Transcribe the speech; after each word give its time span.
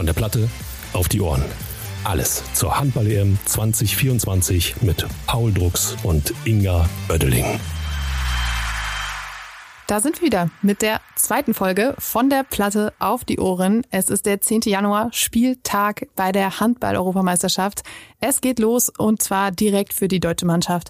Von 0.00 0.06
der 0.06 0.14
Platte 0.14 0.48
auf 0.94 1.10
die 1.10 1.20
Ohren. 1.20 1.44
Alles 2.04 2.42
zur 2.54 2.80
Handball-EM 2.80 3.38
2024 3.44 4.80
mit 4.80 5.06
Paul 5.26 5.52
Drucks 5.52 5.94
und 6.02 6.32
Inga 6.46 6.88
Oeddeling. 7.10 7.44
Da 9.86 10.00
sind 10.00 10.18
wir 10.22 10.26
wieder 10.26 10.48
mit 10.62 10.80
der 10.80 11.02
zweiten 11.16 11.52
Folge 11.52 11.94
von 11.98 12.30
der 12.30 12.44
Platte 12.44 12.94
auf 12.98 13.26
die 13.26 13.40
Ohren. 13.40 13.86
Es 13.90 14.08
ist 14.08 14.24
der 14.24 14.40
10. 14.40 14.62
Januar, 14.64 15.10
Spieltag 15.12 16.08
bei 16.16 16.32
der 16.32 16.60
Handball-Europameisterschaft. 16.60 17.82
Es 18.20 18.40
geht 18.40 18.58
los 18.58 18.88
und 18.88 19.20
zwar 19.20 19.50
direkt 19.50 19.92
für 19.92 20.08
die 20.08 20.18
deutsche 20.18 20.46
Mannschaft 20.46 20.88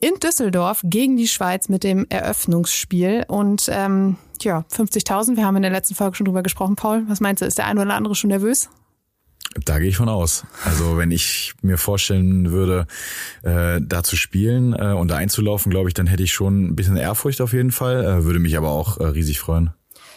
in 0.00 0.14
Düsseldorf 0.18 0.80
gegen 0.82 1.18
die 1.18 1.28
Schweiz 1.28 1.68
mit 1.68 1.84
dem 1.84 2.06
Eröffnungsspiel. 2.08 3.26
Und 3.28 3.68
ähm, 3.70 4.16
ja, 4.44 4.64
50.000, 4.72 5.36
wir 5.36 5.44
haben 5.44 5.56
in 5.56 5.62
der 5.62 5.70
letzten 5.70 5.94
Folge 5.94 6.16
schon 6.16 6.26
drüber 6.26 6.42
gesprochen. 6.42 6.76
Paul, 6.76 7.04
was 7.08 7.20
meinst 7.20 7.42
du, 7.42 7.46
ist 7.46 7.58
der 7.58 7.66
eine 7.66 7.82
oder 7.82 7.94
andere 7.94 8.14
schon 8.14 8.28
nervös? 8.28 8.68
Da 9.64 9.78
gehe 9.78 9.88
ich 9.88 9.96
von 9.96 10.08
aus. 10.08 10.44
Also 10.64 10.98
wenn 10.98 11.10
ich 11.10 11.54
mir 11.62 11.78
vorstellen 11.78 12.50
würde, 12.50 12.86
äh, 13.42 13.80
da 13.80 14.02
zu 14.02 14.16
spielen 14.16 14.74
äh, 14.74 14.92
und 14.92 15.08
da 15.08 15.16
einzulaufen, 15.16 15.70
glaube 15.70 15.88
ich, 15.88 15.94
dann 15.94 16.06
hätte 16.06 16.22
ich 16.22 16.32
schon 16.32 16.66
ein 16.66 16.76
bisschen 16.76 16.96
Ehrfurcht 16.96 17.40
auf 17.40 17.52
jeden 17.52 17.70
Fall, 17.70 18.04
äh, 18.04 18.24
würde 18.24 18.38
mich 18.38 18.56
aber 18.56 18.70
auch 18.70 18.98
äh, 18.98 19.06
riesig 19.06 19.38
freuen. 19.38 19.70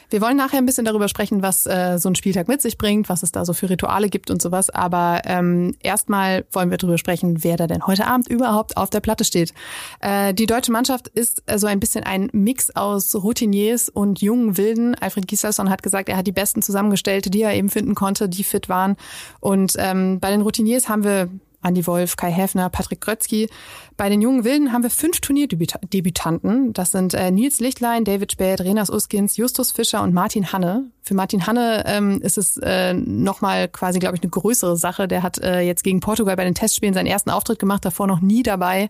Wir 0.09 0.21
wollen 0.21 0.37
nachher 0.37 0.57
ein 0.57 0.65
bisschen 0.65 0.85
darüber 0.85 1.07
sprechen, 1.07 1.41
was 1.41 1.65
äh, 1.65 1.97
so 1.99 2.09
ein 2.09 2.15
Spieltag 2.15 2.47
mit 2.47 2.61
sich 2.61 2.77
bringt, 2.77 3.09
was 3.09 3.23
es 3.23 3.31
da 3.31 3.45
so 3.45 3.53
für 3.53 3.69
Rituale 3.69 4.09
gibt 4.09 4.31
und 4.31 4.41
sowas. 4.41 4.69
Aber 4.69 5.21
ähm, 5.25 5.75
erstmal 5.81 6.45
wollen 6.51 6.71
wir 6.71 6.77
darüber 6.77 6.97
sprechen, 6.97 7.43
wer 7.43 7.57
da 7.57 7.67
denn 7.67 7.85
heute 7.85 8.07
Abend 8.07 8.27
überhaupt 8.27 8.77
auf 8.77 8.89
der 8.89 9.01
Platte 9.01 9.23
steht. 9.23 9.53
Äh, 9.99 10.33
die 10.33 10.47
deutsche 10.47 10.71
Mannschaft 10.71 11.07
ist 11.07 11.43
äh, 11.45 11.59
so 11.59 11.67
ein 11.67 11.79
bisschen 11.79 12.03
ein 12.03 12.29
Mix 12.31 12.75
aus 12.75 13.15
Routiniers 13.15 13.89
und 13.89 14.21
jungen 14.21 14.57
Wilden. 14.57 14.95
Alfred 14.95 15.27
Gislason 15.27 15.69
hat 15.69 15.83
gesagt, 15.83 16.09
er 16.09 16.17
hat 16.17 16.27
die 16.27 16.31
Besten 16.31 16.61
zusammengestellt, 16.61 17.33
die 17.33 17.41
er 17.41 17.53
eben 17.53 17.69
finden 17.69 17.95
konnte, 17.95 18.29
die 18.29 18.43
fit 18.43 18.69
waren. 18.69 18.95
Und 19.39 19.75
ähm, 19.77 20.19
bei 20.19 20.31
den 20.31 20.41
Routiniers 20.41 20.89
haben 20.89 21.03
wir 21.03 21.29
Andi 21.61 21.85
Wolf, 21.87 22.15
Kai 22.15 22.31
Häfner, 22.31 22.69
Patrick 22.69 23.01
Grötzky. 23.01 23.49
Bei 23.97 24.09
den 24.09 24.21
jungen 24.21 24.43
Wilden 24.43 24.71
haben 24.71 24.83
wir 24.83 24.89
fünf 24.89 25.19
Turnierdebütanten. 25.19 26.73
Das 26.73 26.91
sind 26.91 27.13
äh, 27.13 27.31
Nils 27.31 27.59
Lichtlein, 27.59 28.05
David 28.05 28.31
Späth, 28.31 28.61
Renas 28.61 28.89
Uskins, 28.89 29.35
Justus 29.35 29.71
Fischer 29.71 30.01
und 30.03 30.13
Martin 30.13 30.51
Hanne. 30.51 30.85
Für 31.01 31.15
Martin 31.15 31.47
Hanne 31.47 31.83
ähm, 31.85 32.21
ist 32.21 32.37
es 32.37 32.57
äh, 32.57 32.93
nochmal 32.93 33.67
quasi, 33.67 33.99
glaube 33.99 34.15
ich, 34.15 34.21
eine 34.21 34.29
größere 34.29 34.77
Sache. 34.77 35.07
Der 35.07 35.23
hat 35.23 35.39
äh, 35.39 35.61
jetzt 35.61 35.83
gegen 35.83 35.99
Portugal 35.99 36.35
bei 36.35 36.45
den 36.45 36.55
Testspielen 36.55 36.93
seinen 36.93 37.07
ersten 37.07 37.29
Auftritt 37.29 37.59
gemacht, 37.59 37.83
davor 37.83 38.07
noch 38.07 38.21
nie 38.21 38.43
dabei. 38.43 38.89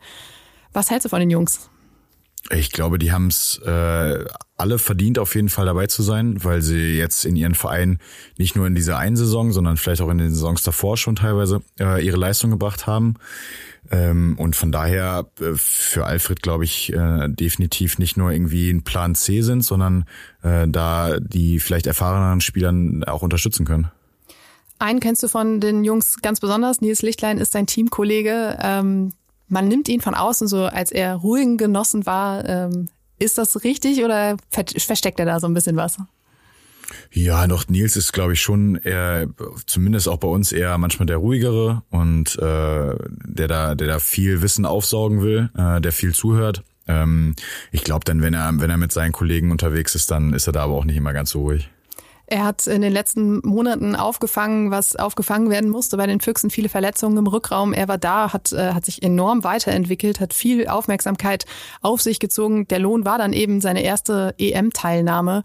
Was 0.74 0.92
hältst 0.92 1.06
du 1.06 1.10
von 1.10 1.20
den 1.20 1.32
Jungs? 1.32 1.70
Ich 2.52 2.72
glaube, 2.72 2.98
die 2.98 3.12
haben 3.12 3.28
es 3.28 3.60
äh, 3.64 4.26
alle 4.58 4.80
verdient, 4.80 5.20
auf 5.20 5.36
jeden 5.36 5.50
Fall 5.50 5.68
dabei 5.68 5.88
zu 5.88 6.02
sein, 6.02 6.44
weil 6.44 6.62
sie 6.62 6.98
jetzt 6.98 7.26
in 7.26 7.36
ihren 7.36 7.54
Verein 7.54 8.00
nicht 8.38 8.56
nur 8.56 8.66
in 8.66 8.76
dieser 8.76 8.98
einen 8.98 9.16
Saison, 9.16 9.52
sondern 9.52 9.78
vielleicht 9.78 10.02
auch 10.02 10.10
in 10.10 10.18
den 10.18 10.32
Saisons 10.34 10.64
davor 10.64 10.98
schon 10.98 11.16
teilweise 11.16 11.62
äh, 11.80 12.04
ihre 12.04 12.18
Leistung 12.18 12.50
gebracht 12.50 12.88
haben. 12.88 13.16
Ähm, 13.92 14.36
und 14.40 14.56
von 14.56 14.72
daher 14.72 15.28
äh, 15.40 15.54
für 15.56 16.06
Alfred, 16.06 16.42
glaube 16.42 16.64
ich, 16.64 16.92
äh, 16.92 17.28
definitiv 17.30 18.00
nicht 18.00 18.18
nur 18.18 18.32
irgendwie 18.32 18.70
ein 18.70 18.84
Plan 18.84 19.16
C 19.16 19.42
sind, 19.42 19.64
sondern 19.64 20.06
äh, 20.42 20.68
da 20.68 21.20
die 21.20 21.60
vielleicht 21.60 21.88
erfahreneren 21.88 22.42
Spielern 22.42 23.04
auch 23.04 23.22
unterstützen 23.22 23.66
können. 23.66 23.90
Einen 24.80 25.02
kennst 25.02 25.22
du 25.24 25.28
von 25.28 25.60
den 25.60 25.84
Jungs 25.84 26.22
ganz 26.22 26.40
besonders. 26.40 26.82
Nils 26.82 27.02
Lichtlein 27.02 27.38
ist 27.38 27.52
sein 27.52 27.68
Teamkollege. 27.68 28.58
Ähm, 28.62 29.12
man 29.50 29.68
nimmt 29.68 29.90
ihn 29.90 30.02
von 30.02 30.16
außen 30.16 30.48
so, 30.48 30.66
als 30.66 30.92
er 30.92 31.16
ruhigen 31.16 31.58
Genossen 31.58 32.06
war. 32.06 32.46
Ähm, 32.46 32.88
ist 33.20 33.38
das 33.38 33.64
richtig 33.64 34.04
oder 34.04 34.38
versteckt 34.50 35.20
er 35.20 35.26
da 35.26 35.40
so 35.40 35.48
ein 35.48 35.54
bisschen 35.54 35.76
was? 35.76 35.98
Ja, 37.12 37.46
doch 37.48 37.68
Nils 37.68 37.96
ist, 37.96 38.14
glaube 38.14 38.34
ich, 38.34 38.42
schon 38.42 38.76
eher, 38.76 39.28
zumindest 39.66 40.08
auch 40.08 40.18
bei 40.18 40.28
uns 40.28 40.52
eher 40.52 40.78
manchmal 40.78 41.06
der 41.06 41.18
ruhigere 41.18 41.84
und 41.90 42.38
äh, 42.40 42.96
der 43.26 43.48
da, 43.48 43.76
der 43.76 43.88
da 43.88 44.00
viel 44.00 44.42
Wissen 44.42 44.66
aufsaugen 44.66 45.22
will, 45.22 45.50
äh, 45.56 45.82
der 45.82 45.92
viel 45.92 46.14
zuhört. 46.14 46.64
Ähm, 46.88 47.36
ich 47.72 47.84
glaube 47.84 48.06
dann, 48.06 48.22
wenn 48.22 48.34
er, 48.34 48.52
wenn 48.60 48.70
er 48.70 48.78
mit 48.78 48.92
seinen 48.92 49.12
Kollegen 49.12 49.52
unterwegs 49.52 49.96
ist, 49.96 50.10
dann 50.12 50.34
ist 50.34 50.48
er 50.48 50.54
da 50.54 50.64
aber 50.64 50.74
auch 50.74 50.86
nicht 50.86 50.98
immer 50.98 51.14
ganz 51.14 51.32
so 51.32 51.42
ruhig. 51.42 51.70
Er 52.32 52.46
hat 52.46 52.68
in 52.68 52.84
den 52.84 52.94
letzten 52.94 53.40
Monaten 53.40 53.96
aufgefangen, 53.96 54.70
was 54.70 54.96
aufgefangen 54.96 55.50
werden 55.50 55.72
musste 55.72 55.98
bei 55.98 56.06
den 56.06 56.22
Füchsen. 56.22 56.52
Viele 56.52 56.70
Verletzungen 56.70 57.18
im 57.18 57.26
Rückraum. 57.26 57.74
Er 57.74 57.88
war 57.88 57.98
da, 57.98 58.32
hat, 58.32 58.52
äh, 58.52 58.74
hat 58.74 58.86
sich 58.86 59.02
enorm 59.02 59.44
weiterentwickelt, 59.44 60.20
hat 60.20 60.36
viel 60.36 60.68
Aufmerksamkeit 60.68 61.46
auf 61.82 62.02
sich 62.02 62.20
gezogen. 62.20 62.68
Der 62.68 62.78
Lohn 62.78 63.04
war 63.04 63.18
dann 63.18 63.34
eben 63.34 63.62
seine 63.62 63.82
erste 63.82 64.36
EM-Teilnahme. 64.38 65.42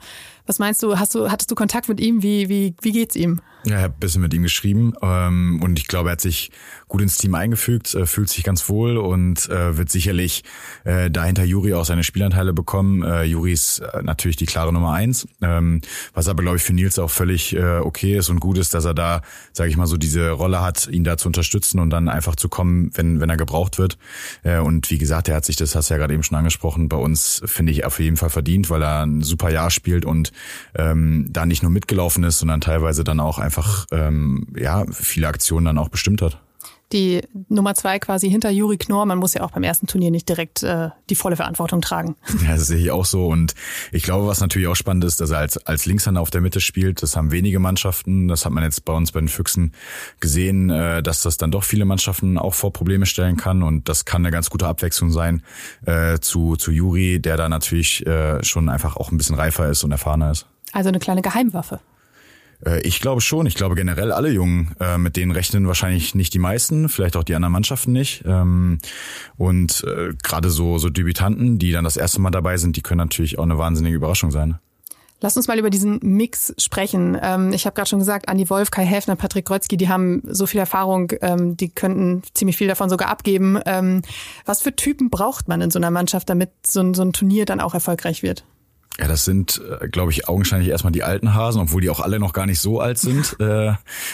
Was 0.46 0.58
meinst 0.58 0.82
du, 0.82 0.98
hast 0.98 1.14
du, 1.14 1.30
hattest 1.30 1.50
du 1.50 1.54
Kontakt 1.54 1.88
mit 1.88 2.00
ihm? 2.00 2.22
Wie, 2.22 2.48
wie, 2.48 2.74
wie 2.82 2.92
geht's 2.92 3.16
ihm? 3.16 3.40
Ja, 3.66 3.78
ich 3.78 3.82
habe 3.84 3.94
ein 3.94 4.00
bisschen 4.00 4.20
mit 4.20 4.34
ihm 4.34 4.42
geschrieben 4.42 4.92
ähm, 5.00 5.58
und 5.62 5.78
ich 5.78 5.88
glaube, 5.88 6.10
er 6.10 6.12
hat 6.12 6.20
sich 6.20 6.50
gut 6.86 7.00
ins 7.00 7.16
Team 7.16 7.34
eingefügt, 7.34 7.94
äh, 7.94 8.04
fühlt 8.04 8.28
sich 8.28 8.44
ganz 8.44 8.68
wohl 8.68 8.98
und 8.98 9.48
äh, 9.48 9.78
wird 9.78 9.90
sicherlich 9.90 10.44
äh, 10.84 11.10
dahinter 11.10 11.44
Juri 11.44 11.72
auch 11.72 11.86
seine 11.86 12.04
Spielanteile 12.04 12.52
bekommen. 12.52 13.02
Äh, 13.02 13.22
Juri 13.24 13.52
ist 13.52 13.78
äh, 13.78 14.02
natürlich 14.02 14.36
die 14.36 14.44
klare 14.44 14.70
Nummer 14.70 14.92
eins, 14.92 15.26
ähm, 15.40 15.80
was 16.12 16.28
aber, 16.28 16.42
glaube 16.42 16.58
ich, 16.58 16.62
für 16.62 16.74
Nils 16.74 16.98
auch 16.98 17.10
völlig 17.10 17.56
äh, 17.56 17.78
okay 17.78 18.18
ist 18.18 18.28
und 18.28 18.38
gut 18.38 18.58
ist, 18.58 18.74
dass 18.74 18.84
er 18.84 18.92
da, 18.92 19.22
sage 19.54 19.70
ich 19.70 19.78
mal, 19.78 19.86
so 19.86 19.96
diese 19.96 20.30
Rolle 20.32 20.60
hat, 20.60 20.86
ihn 20.88 21.02
da 21.02 21.16
zu 21.16 21.28
unterstützen 21.28 21.78
und 21.78 21.88
dann 21.88 22.10
einfach 22.10 22.36
zu 22.36 22.50
kommen, 22.50 22.90
wenn, 22.92 23.18
wenn 23.18 23.30
er 23.30 23.38
gebraucht 23.38 23.78
wird. 23.78 23.96
Äh, 24.42 24.58
und 24.58 24.90
wie 24.90 24.98
gesagt, 24.98 25.30
er 25.30 25.36
hat 25.36 25.46
sich, 25.46 25.56
das 25.56 25.74
hast 25.74 25.88
du 25.88 25.94
ja 25.94 25.98
gerade 25.98 26.12
eben 26.12 26.22
schon 26.22 26.36
angesprochen, 26.36 26.90
bei 26.90 26.98
uns, 26.98 27.40
finde 27.46 27.72
ich, 27.72 27.86
auf 27.86 27.98
jeden 27.98 28.18
Fall 28.18 28.30
verdient, 28.30 28.68
weil 28.68 28.82
er 28.82 29.06
ein 29.06 29.22
super 29.22 29.50
Jahr 29.50 29.70
spielt 29.70 30.04
und 30.04 30.32
ähm, 30.74 31.26
da 31.30 31.46
nicht 31.46 31.62
nur 31.62 31.72
mitgelaufen 31.72 32.24
ist, 32.24 32.38
sondern 32.38 32.60
teilweise 32.60 33.04
dann 33.04 33.20
auch 33.20 33.38
einfach 33.38 33.86
ähm, 33.92 34.46
ja 34.56 34.84
viele 34.90 35.28
Aktionen 35.28 35.66
dann 35.66 35.78
auch 35.78 35.88
bestimmt 35.88 36.22
hat 36.22 36.43
die 36.94 37.20
Nummer 37.48 37.74
zwei 37.74 37.98
quasi 37.98 38.30
hinter 38.30 38.50
Juri 38.50 38.78
Knorr. 38.78 39.04
Man 39.04 39.18
muss 39.18 39.34
ja 39.34 39.42
auch 39.42 39.50
beim 39.50 39.64
ersten 39.64 39.86
Turnier 39.86 40.10
nicht 40.10 40.28
direkt 40.28 40.62
äh, 40.62 40.90
die 41.10 41.16
volle 41.16 41.36
Verantwortung 41.36 41.82
tragen. 41.82 42.16
Ja, 42.44 42.52
das 42.52 42.68
sehe 42.68 42.78
ich 42.78 42.90
auch 42.90 43.04
so. 43.04 43.26
Und 43.26 43.54
ich 43.90 44.04
glaube, 44.04 44.26
was 44.26 44.40
natürlich 44.40 44.68
auch 44.68 44.76
spannend 44.76 45.04
ist, 45.04 45.20
dass 45.20 45.30
er 45.30 45.38
als, 45.38 45.58
als 45.66 45.86
Linkshänder 45.86 46.20
auf 46.20 46.30
der 46.30 46.40
Mitte 46.40 46.60
spielt. 46.60 47.02
Das 47.02 47.16
haben 47.16 47.32
wenige 47.32 47.58
Mannschaften. 47.58 48.28
Das 48.28 48.44
hat 48.44 48.52
man 48.52 48.62
jetzt 48.62 48.84
bei 48.84 48.92
uns 48.92 49.12
bei 49.12 49.20
den 49.20 49.28
Füchsen 49.28 49.72
gesehen, 50.20 50.70
äh, 50.70 51.02
dass 51.02 51.22
das 51.22 51.36
dann 51.36 51.50
doch 51.50 51.64
viele 51.64 51.84
Mannschaften 51.84 52.38
auch 52.38 52.54
vor 52.54 52.72
Probleme 52.72 53.06
stellen 53.06 53.36
kann. 53.36 53.62
Und 53.62 53.88
das 53.88 54.04
kann 54.04 54.22
eine 54.22 54.30
ganz 54.30 54.48
gute 54.48 54.68
Abwechslung 54.68 55.10
sein 55.10 55.42
äh, 55.86 56.18
zu, 56.20 56.56
zu 56.56 56.70
Juri, 56.70 57.20
der 57.20 57.36
da 57.36 57.48
natürlich 57.48 58.06
äh, 58.06 58.42
schon 58.44 58.68
einfach 58.68 58.96
auch 58.96 59.10
ein 59.10 59.18
bisschen 59.18 59.36
reifer 59.36 59.68
ist 59.68 59.82
und 59.82 59.90
erfahrener 59.90 60.30
ist. 60.30 60.46
Also 60.72 60.88
eine 60.88 61.00
kleine 61.00 61.22
Geheimwaffe. 61.22 61.80
Äh, 62.66 62.80
ich 62.80 63.00
glaube 63.00 63.20
schon. 63.20 63.46
Ich 63.46 63.54
glaube 63.54 63.74
generell 63.74 64.12
alle 64.12 64.30
Jungen, 64.30 64.74
äh, 64.80 64.98
mit 64.98 65.16
denen 65.16 65.32
rechnen 65.32 65.66
wahrscheinlich 65.66 66.14
nicht 66.14 66.34
die 66.34 66.38
meisten, 66.38 66.88
vielleicht 66.88 67.16
auch 67.16 67.24
die 67.24 67.34
anderen 67.34 67.52
Mannschaften 67.52 67.92
nicht. 67.92 68.24
Ähm, 68.26 68.78
und 69.36 69.84
äh, 69.84 70.14
gerade 70.22 70.50
so, 70.50 70.78
so 70.78 70.90
Debütanten, 70.90 71.58
die 71.58 71.72
dann 71.72 71.84
das 71.84 71.96
erste 71.96 72.20
Mal 72.20 72.30
dabei 72.30 72.56
sind, 72.56 72.76
die 72.76 72.82
können 72.82 72.98
natürlich 72.98 73.38
auch 73.38 73.44
eine 73.44 73.58
wahnsinnige 73.58 73.96
Überraschung 73.96 74.30
sein. 74.30 74.58
Lass 75.20 75.36
uns 75.38 75.48
mal 75.48 75.58
über 75.58 75.70
diesen 75.70 76.00
Mix 76.02 76.52
sprechen. 76.58 77.16
Ähm, 77.22 77.52
ich 77.54 77.64
habe 77.64 77.74
gerade 77.74 77.88
schon 77.88 78.00
gesagt, 78.00 78.28
Andi 78.28 78.50
Wolf, 78.50 78.70
Kai 78.70 78.84
Häfner, 78.84 79.16
Patrick 79.16 79.46
Grotzky, 79.46 79.78
die 79.78 79.88
haben 79.88 80.20
so 80.26 80.46
viel 80.46 80.60
Erfahrung, 80.60 81.12
ähm, 81.22 81.56
die 81.56 81.70
könnten 81.70 82.22
ziemlich 82.34 82.58
viel 82.58 82.68
davon 82.68 82.90
sogar 82.90 83.08
abgeben. 83.08 83.58
Was 84.44 84.60
für 84.60 84.76
Typen 84.76 85.08
braucht 85.08 85.48
man 85.48 85.60
in 85.62 85.70
so 85.70 85.78
einer 85.78 85.90
Mannschaft, 85.90 86.28
damit 86.28 86.50
so 86.66 86.80
ein, 86.80 86.94
so 86.94 87.02
ein 87.02 87.12
Turnier 87.12 87.46
dann 87.46 87.60
auch 87.60 87.72
erfolgreich 87.72 88.22
wird? 88.22 88.44
Ja, 88.98 89.08
das 89.08 89.24
sind, 89.24 89.60
äh, 89.80 89.88
glaube 89.88 90.12
ich, 90.12 90.28
augenscheinlich 90.28 90.68
erstmal 90.68 90.92
die 90.92 91.02
alten 91.02 91.34
Hasen, 91.34 91.60
obwohl 91.60 91.80
die 91.80 91.90
auch 91.90 92.00
alle 92.00 92.20
noch 92.20 92.32
gar 92.32 92.46
nicht 92.46 92.60
so 92.60 92.80
alt 92.80 92.98
sind, 92.98 93.36
äh, 93.40 93.72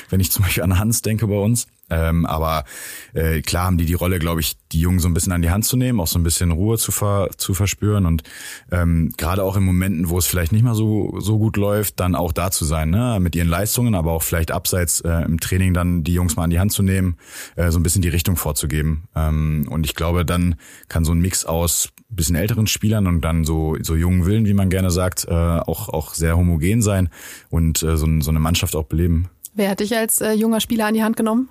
wenn 0.08 0.20
ich 0.20 0.30
zum 0.30 0.44
Beispiel 0.44 0.62
an 0.62 0.78
Hans 0.78 1.02
denke 1.02 1.26
bei 1.26 1.36
uns. 1.36 1.66
Ähm, 1.90 2.26
aber 2.26 2.64
äh, 3.12 3.42
klar 3.42 3.66
haben 3.66 3.78
die 3.78 3.84
die 3.84 3.94
Rolle, 3.94 4.18
glaube 4.18 4.40
ich, 4.40 4.56
die 4.72 4.80
Jungen 4.80 5.00
so 5.00 5.08
ein 5.08 5.14
bisschen 5.14 5.32
an 5.32 5.42
die 5.42 5.50
Hand 5.50 5.64
zu 5.64 5.76
nehmen, 5.76 6.00
auch 6.00 6.06
so 6.06 6.18
ein 6.18 6.22
bisschen 6.22 6.52
Ruhe 6.52 6.78
zu, 6.78 6.92
ver, 6.92 7.28
zu 7.36 7.54
verspüren 7.54 8.06
und 8.06 8.22
ähm, 8.70 9.12
gerade 9.16 9.42
auch 9.42 9.56
in 9.56 9.64
Momenten, 9.64 10.08
wo 10.08 10.18
es 10.18 10.26
vielleicht 10.26 10.52
nicht 10.52 10.62
mal 10.62 10.74
so 10.74 11.18
so 11.18 11.38
gut 11.38 11.56
läuft, 11.56 12.00
dann 12.00 12.14
auch 12.14 12.32
da 12.32 12.50
zu 12.50 12.64
sein, 12.64 12.90
ne? 12.90 13.18
mit 13.20 13.34
ihren 13.34 13.48
Leistungen, 13.48 13.94
aber 13.94 14.12
auch 14.12 14.22
vielleicht 14.22 14.50
abseits 14.50 15.00
äh, 15.00 15.22
im 15.22 15.40
Training 15.40 15.74
dann 15.74 16.04
die 16.04 16.14
Jungs 16.14 16.36
mal 16.36 16.44
an 16.44 16.50
die 16.50 16.60
Hand 16.60 16.72
zu 16.72 16.82
nehmen, 16.82 17.16
äh, 17.56 17.70
so 17.70 17.78
ein 17.78 17.82
bisschen 17.82 18.02
die 18.02 18.08
Richtung 18.08 18.36
vorzugeben. 18.36 19.04
Ähm, 19.14 19.66
und 19.68 19.84
ich 19.84 19.94
glaube, 19.94 20.24
dann 20.24 20.54
kann 20.88 21.04
so 21.04 21.12
ein 21.12 21.20
Mix 21.20 21.44
aus 21.44 21.90
bisschen 22.08 22.36
älteren 22.36 22.66
Spielern 22.66 23.06
und 23.06 23.20
dann 23.20 23.44
so 23.44 23.76
so 23.82 23.94
jungen 23.94 24.26
Willen, 24.26 24.46
wie 24.46 24.54
man 24.54 24.68
gerne 24.68 24.90
sagt, 24.90 25.26
äh, 25.28 25.32
auch 25.32 25.88
auch 25.88 26.14
sehr 26.14 26.36
homogen 26.36 26.82
sein 26.82 27.08
und 27.50 27.82
äh, 27.82 27.96
so, 27.96 28.06
so 28.20 28.30
eine 28.30 28.40
Mannschaft 28.40 28.74
auch 28.76 28.84
beleben. 28.84 29.30
Wer 29.54 29.70
hat 29.70 29.80
dich 29.80 29.96
als 29.96 30.20
äh, 30.20 30.32
junger 30.32 30.60
Spieler 30.60 30.86
an 30.86 30.94
die 30.94 31.02
Hand 31.02 31.16
genommen? 31.16 31.48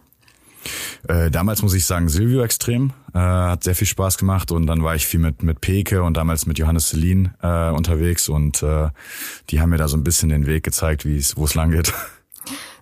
Äh, 1.08 1.32
damals 1.32 1.62
muss 1.62 1.74
ich 1.74 1.86
sagen, 1.86 2.10
Silvio 2.10 2.44
extrem. 2.44 2.94
Äh, 3.14 3.20
hat 3.20 3.64
sehr 3.64 3.76
viel 3.76 3.88
Spaß 3.88 4.18
gemacht 4.18 4.52
und 4.52 4.68
dann 4.68 4.84
war 4.84 4.96
ich 4.96 5.08
viel 5.08 5.20
mit, 5.20 5.44
mit 5.44 5.62
Peke 5.62 6.04
und 6.04 6.18
damals 6.18 6.46
mit 6.46 6.60
Johannes 6.60 6.90
Selin 6.90 7.32
äh, 7.42 7.70
unterwegs 7.70 8.30
und 8.30 8.62
äh, 8.64 8.90
die 9.50 9.62
haben 9.62 9.70
mir 9.70 9.78
da 9.78 9.88
so 9.88 9.98
ein 9.98 10.04
bisschen 10.04 10.30
den 10.30 10.46
Weg 10.46 10.64
gezeigt, 10.64 11.06
wie 11.06 11.18
es, 11.18 11.38
wo 11.38 11.46
es 11.46 11.56
lang 11.56 11.72
geht. 11.72 11.94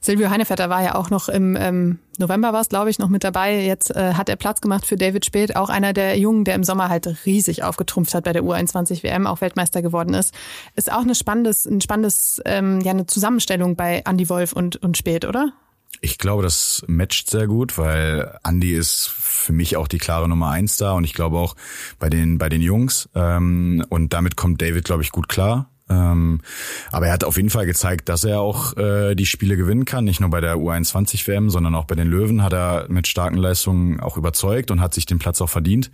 Silvio 0.02 0.30
Heinevetter 0.30 0.70
war 0.70 0.82
ja 0.84 0.96
auch 0.96 1.10
noch 1.10 1.28
im 1.28 1.58
ähm, 1.60 2.00
November 2.18 2.54
war 2.54 2.62
es, 2.62 2.70
glaube 2.70 2.90
ich, 2.90 2.98
noch 2.98 3.10
mit 3.10 3.24
dabei. 3.24 3.62
Jetzt 3.62 3.96
äh, 3.96 4.14
hat 4.14 4.30
er 4.30 4.36
Platz 4.36 4.62
gemacht 4.62 4.86
für 4.86 4.96
David 4.96 5.26
Speth, 5.26 5.56
auch 5.56 5.70
einer 5.70 5.92
der 5.92 6.18
Jungen, 6.18 6.46
der 6.46 6.56
im 6.56 6.64
Sommer 6.64 6.90
halt 6.90 7.26
riesig 7.26 7.64
aufgetrumpft 7.64 8.14
hat 8.14 8.24
bei 8.24 8.34
der 8.34 8.44
U21 8.44 9.04
WM, 9.04 9.28
auch 9.28 9.42
Weltmeister 9.42 9.82
geworden 9.82 10.14
ist. 10.14 10.34
Ist 10.76 10.92
auch 10.92 11.02
eine 11.02 11.14
spannendes, 11.14 11.66
ein 11.66 11.82
spannendes, 11.82 12.42
ähm, 12.46 12.80
ja, 12.82 12.92
eine 12.92 13.06
Zusammenstellung 13.06 13.76
bei 13.76 14.02
Andy 14.06 14.30
Wolf 14.30 14.54
und, 14.54 14.78
und 14.78 14.98
Speth, 14.98 15.26
oder? 15.26 15.52
Ich 16.02 16.18
glaube, 16.18 16.44
das 16.44 16.84
matcht 16.88 17.30
sehr 17.30 17.48
gut, 17.48 17.78
weil 17.78 18.38
Andy 18.44 18.72
ist 18.74 19.08
für 19.08 19.54
mich 19.54 19.78
auch 19.78 19.88
die 19.88 19.98
klare 19.98 20.28
Nummer 20.30 20.50
eins 20.50 20.78
da 20.78 20.94
und 20.94 21.04
ich 21.04 21.14
glaube 21.14 21.38
auch 21.38 21.56
bei 22.00 22.10
den 22.10 22.38
bei 22.38 22.50
den 22.50 22.62
Jungs 22.62 23.10
ähm, 23.16 23.86
und 23.90 24.14
damit 24.14 24.36
kommt 24.36 24.62
David, 24.62 24.86
glaube 24.86 25.04
ich, 25.04 25.12
gut 25.12 25.30
klar. 25.30 25.70
Ähm, 25.90 26.42
aber 26.92 27.08
er 27.08 27.14
hat 27.14 27.24
auf 27.24 27.38
jeden 27.38 27.50
Fall 27.50 27.66
gezeigt, 27.66 28.10
dass 28.10 28.24
er 28.24 28.42
auch 28.42 28.76
äh, 28.78 29.16
die 29.16 29.26
Spiele 29.26 29.56
gewinnen 29.56 29.86
kann. 29.86 30.04
Nicht 30.04 30.20
nur 30.20 30.30
bei 30.30 30.42
der 30.42 30.56
U21 30.56 31.26
WM, 31.28 31.50
sondern 31.50 31.76
auch 31.76 31.86
bei 31.86 31.96
den 31.96 32.08
Löwen 32.08 32.44
hat 32.44 32.54
er 32.54 32.88
mit 32.90 33.08
starken 33.08 33.38
Leistungen 33.38 34.00
auch 34.00 34.18
überzeugt 34.18 34.70
und 34.72 34.82
hat 34.82 34.94
sich 34.94 35.06
den 35.06 35.20
Platz 35.20 35.40
auch 35.42 35.50
verdient. 35.50 35.92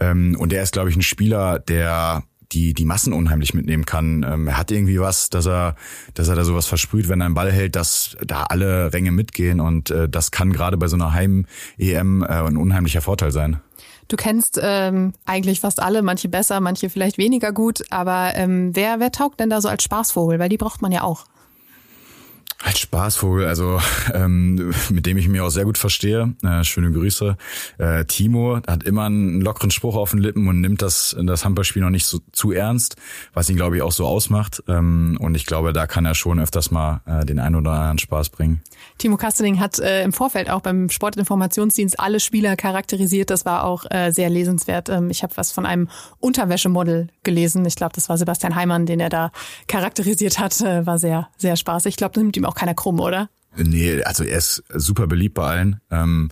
Ähm, 0.00 0.36
und 0.38 0.52
er 0.52 0.62
ist, 0.62 0.72
glaube 0.72 0.90
ich, 0.90 0.96
ein 0.96 1.02
Spieler, 1.02 1.58
der 1.60 2.24
die 2.52 2.74
die 2.74 2.84
Massen 2.84 3.12
unheimlich 3.12 3.54
mitnehmen 3.54 3.86
kann. 3.86 4.24
Ähm, 4.28 4.48
er 4.48 4.56
hat 4.58 4.70
irgendwie 4.70 5.00
was, 5.00 5.30
dass 5.30 5.46
er 5.46 5.76
dass 6.14 6.28
er 6.28 6.36
da 6.36 6.44
sowas 6.44 6.66
versprüht, 6.66 7.08
wenn 7.08 7.20
er 7.20 7.26
einen 7.26 7.34
Ball 7.34 7.52
hält, 7.52 7.76
dass 7.76 8.16
da 8.26 8.44
alle 8.44 8.92
Ränge 8.92 9.12
mitgehen 9.12 9.60
und 9.60 9.90
äh, 9.90 10.08
das 10.08 10.30
kann 10.30 10.52
gerade 10.52 10.76
bei 10.76 10.88
so 10.88 10.96
einer 10.96 11.12
Heim 11.12 11.46
EM 11.78 12.22
äh, 12.22 12.26
ein 12.26 12.56
unheimlicher 12.56 13.00
Vorteil 13.00 13.30
sein. 13.30 13.60
Du 14.08 14.16
kennst 14.16 14.58
ähm, 14.62 15.12
eigentlich 15.26 15.60
fast 15.60 15.82
alle, 15.82 16.02
manche 16.02 16.30
besser, 16.30 16.60
manche 16.60 16.88
vielleicht 16.88 17.18
weniger 17.18 17.52
gut, 17.52 17.82
aber 17.90 18.32
ähm, 18.34 18.74
wer 18.74 19.00
wer 19.00 19.12
taugt 19.12 19.38
denn 19.40 19.50
da 19.50 19.60
so 19.60 19.68
als 19.68 19.82
Spaßvogel, 19.82 20.38
weil 20.38 20.48
die 20.48 20.56
braucht 20.56 20.80
man 20.80 20.92
ja 20.92 21.02
auch. 21.02 21.26
Als 22.60 22.80
Spaßvogel, 22.80 23.46
also 23.46 23.80
ähm, 24.14 24.74
mit 24.90 25.06
dem 25.06 25.16
ich 25.16 25.28
mich 25.28 25.40
auch 25.40 25.50
sehr 25.50 25.64
gut 25.64 25.78
verstehe. 25.78 26.34
Äh, 26.42 26.64
schöne 26.64 26.90
Grüße. 26.90 27.36
Äh, 27.78 28.04
Timo 28.06 28.60
hat 28.66 28.82
immer 28.82 29.04
einen 29.04 29.40
lockeren 29.40 29.70
Spruch 29.70 29.94
auf 29.94 30.10
den 30.10 30.18
Lippen 30.18 30.48
und 30.48 30.60
nimmt 30.60 30.82
das 30.82 31.16
das 31.20 31.44
Handballspiel 31.44 31.82
noch 31.82 31.90
nicht 31.90 32.06
so 32.06 32.18
zu 32.32 32.50
ernst, 32.50 32.96
was 33.32 33.48
ihn 33.48 33.56
glaube 33.56 33.76
ich 33.76 33.82
auch 33.82 33.92
so 33.92 34.06
ausmacht. 34.06 34.62
Ähm, 34.66 35.16
und 35.20 35.36
ich 35.36 35.46
glaube, 35.46 35.72
da 35.72 35.86
kann 35.86 36.04
er 36.04 36.16
schon 36.16 36.40
öfters 36.40 36.72
mal 36.72 37.00
äh, 37.06 37.24
den 37.24 37.38
einen 37.38 37.54
oder 37.54 37.72
anderen 37.72 37.98
Spaß 37.98 38.30
bringen. 38.30 38.60
Timo 38.98 39.16
Kastening 39.16 39.60
hat 39.60 39.78
äh, 39.78 40.02
im 40.02 40.12
Vorfeld 40.12 40.50
auch 40.50 40.60
beim 40.60 40.90
Sportinformationsdienst 40.90 42.00
alle 42.00 42.18
Spieler 42.18 42.56
charakterisiert. 42.56 43.30
Das 43.30 43.44
war 43.44 43.64
auch 43.64 43.84
äh, 43.90 44.10
sehr 44.10 44.30
lesenswert. 44.30 44.88
Ähm, 44.88 45.10
ich 45.10 45.22
habe 45.22 45.36
was 45.36 45.52
von 45.52 45.64
einem 45.64 45.88
Unterwäschemodel 46.18 47.08
gelesen. 47.22 47.64
Ich 47.66 47.76
glaube, 47.76 47.92
das 47.94 48.08
war 48.08 48.18
Sebastian 48.18 48.56
Heimann, 48.56 48.86
den 48.86 48.98
er 48.98 49.10
da 49.10 49.30
charakterisiert 49.68 50.40
hat. 50.40 50.60
Äh, 50.60 50.84
war 50.84 50.98
sehr 50.98 51.28
sehr 51.36 51.56
spaßig. 51.56 51.90
Ich 51.90 51.96
glaube, 51.96 52.14
das 52.14 52.22
nimmt 52.22 52.36
ihm 52.36 52.47
auch 52.48 52.54
keiner 52.54 52.74
krumm, 52.74 53.00
oder? 53.00 53.28
Nee, 53.56 54.02
also 54.02 54.24
er 54.24 54.38
ist 54.38 54.62
super 54.72 55.06
beliebt 55.06 55.34
bei 55.34 55.42
allen. 55.42 55.80
Ähm, 55.90 56.30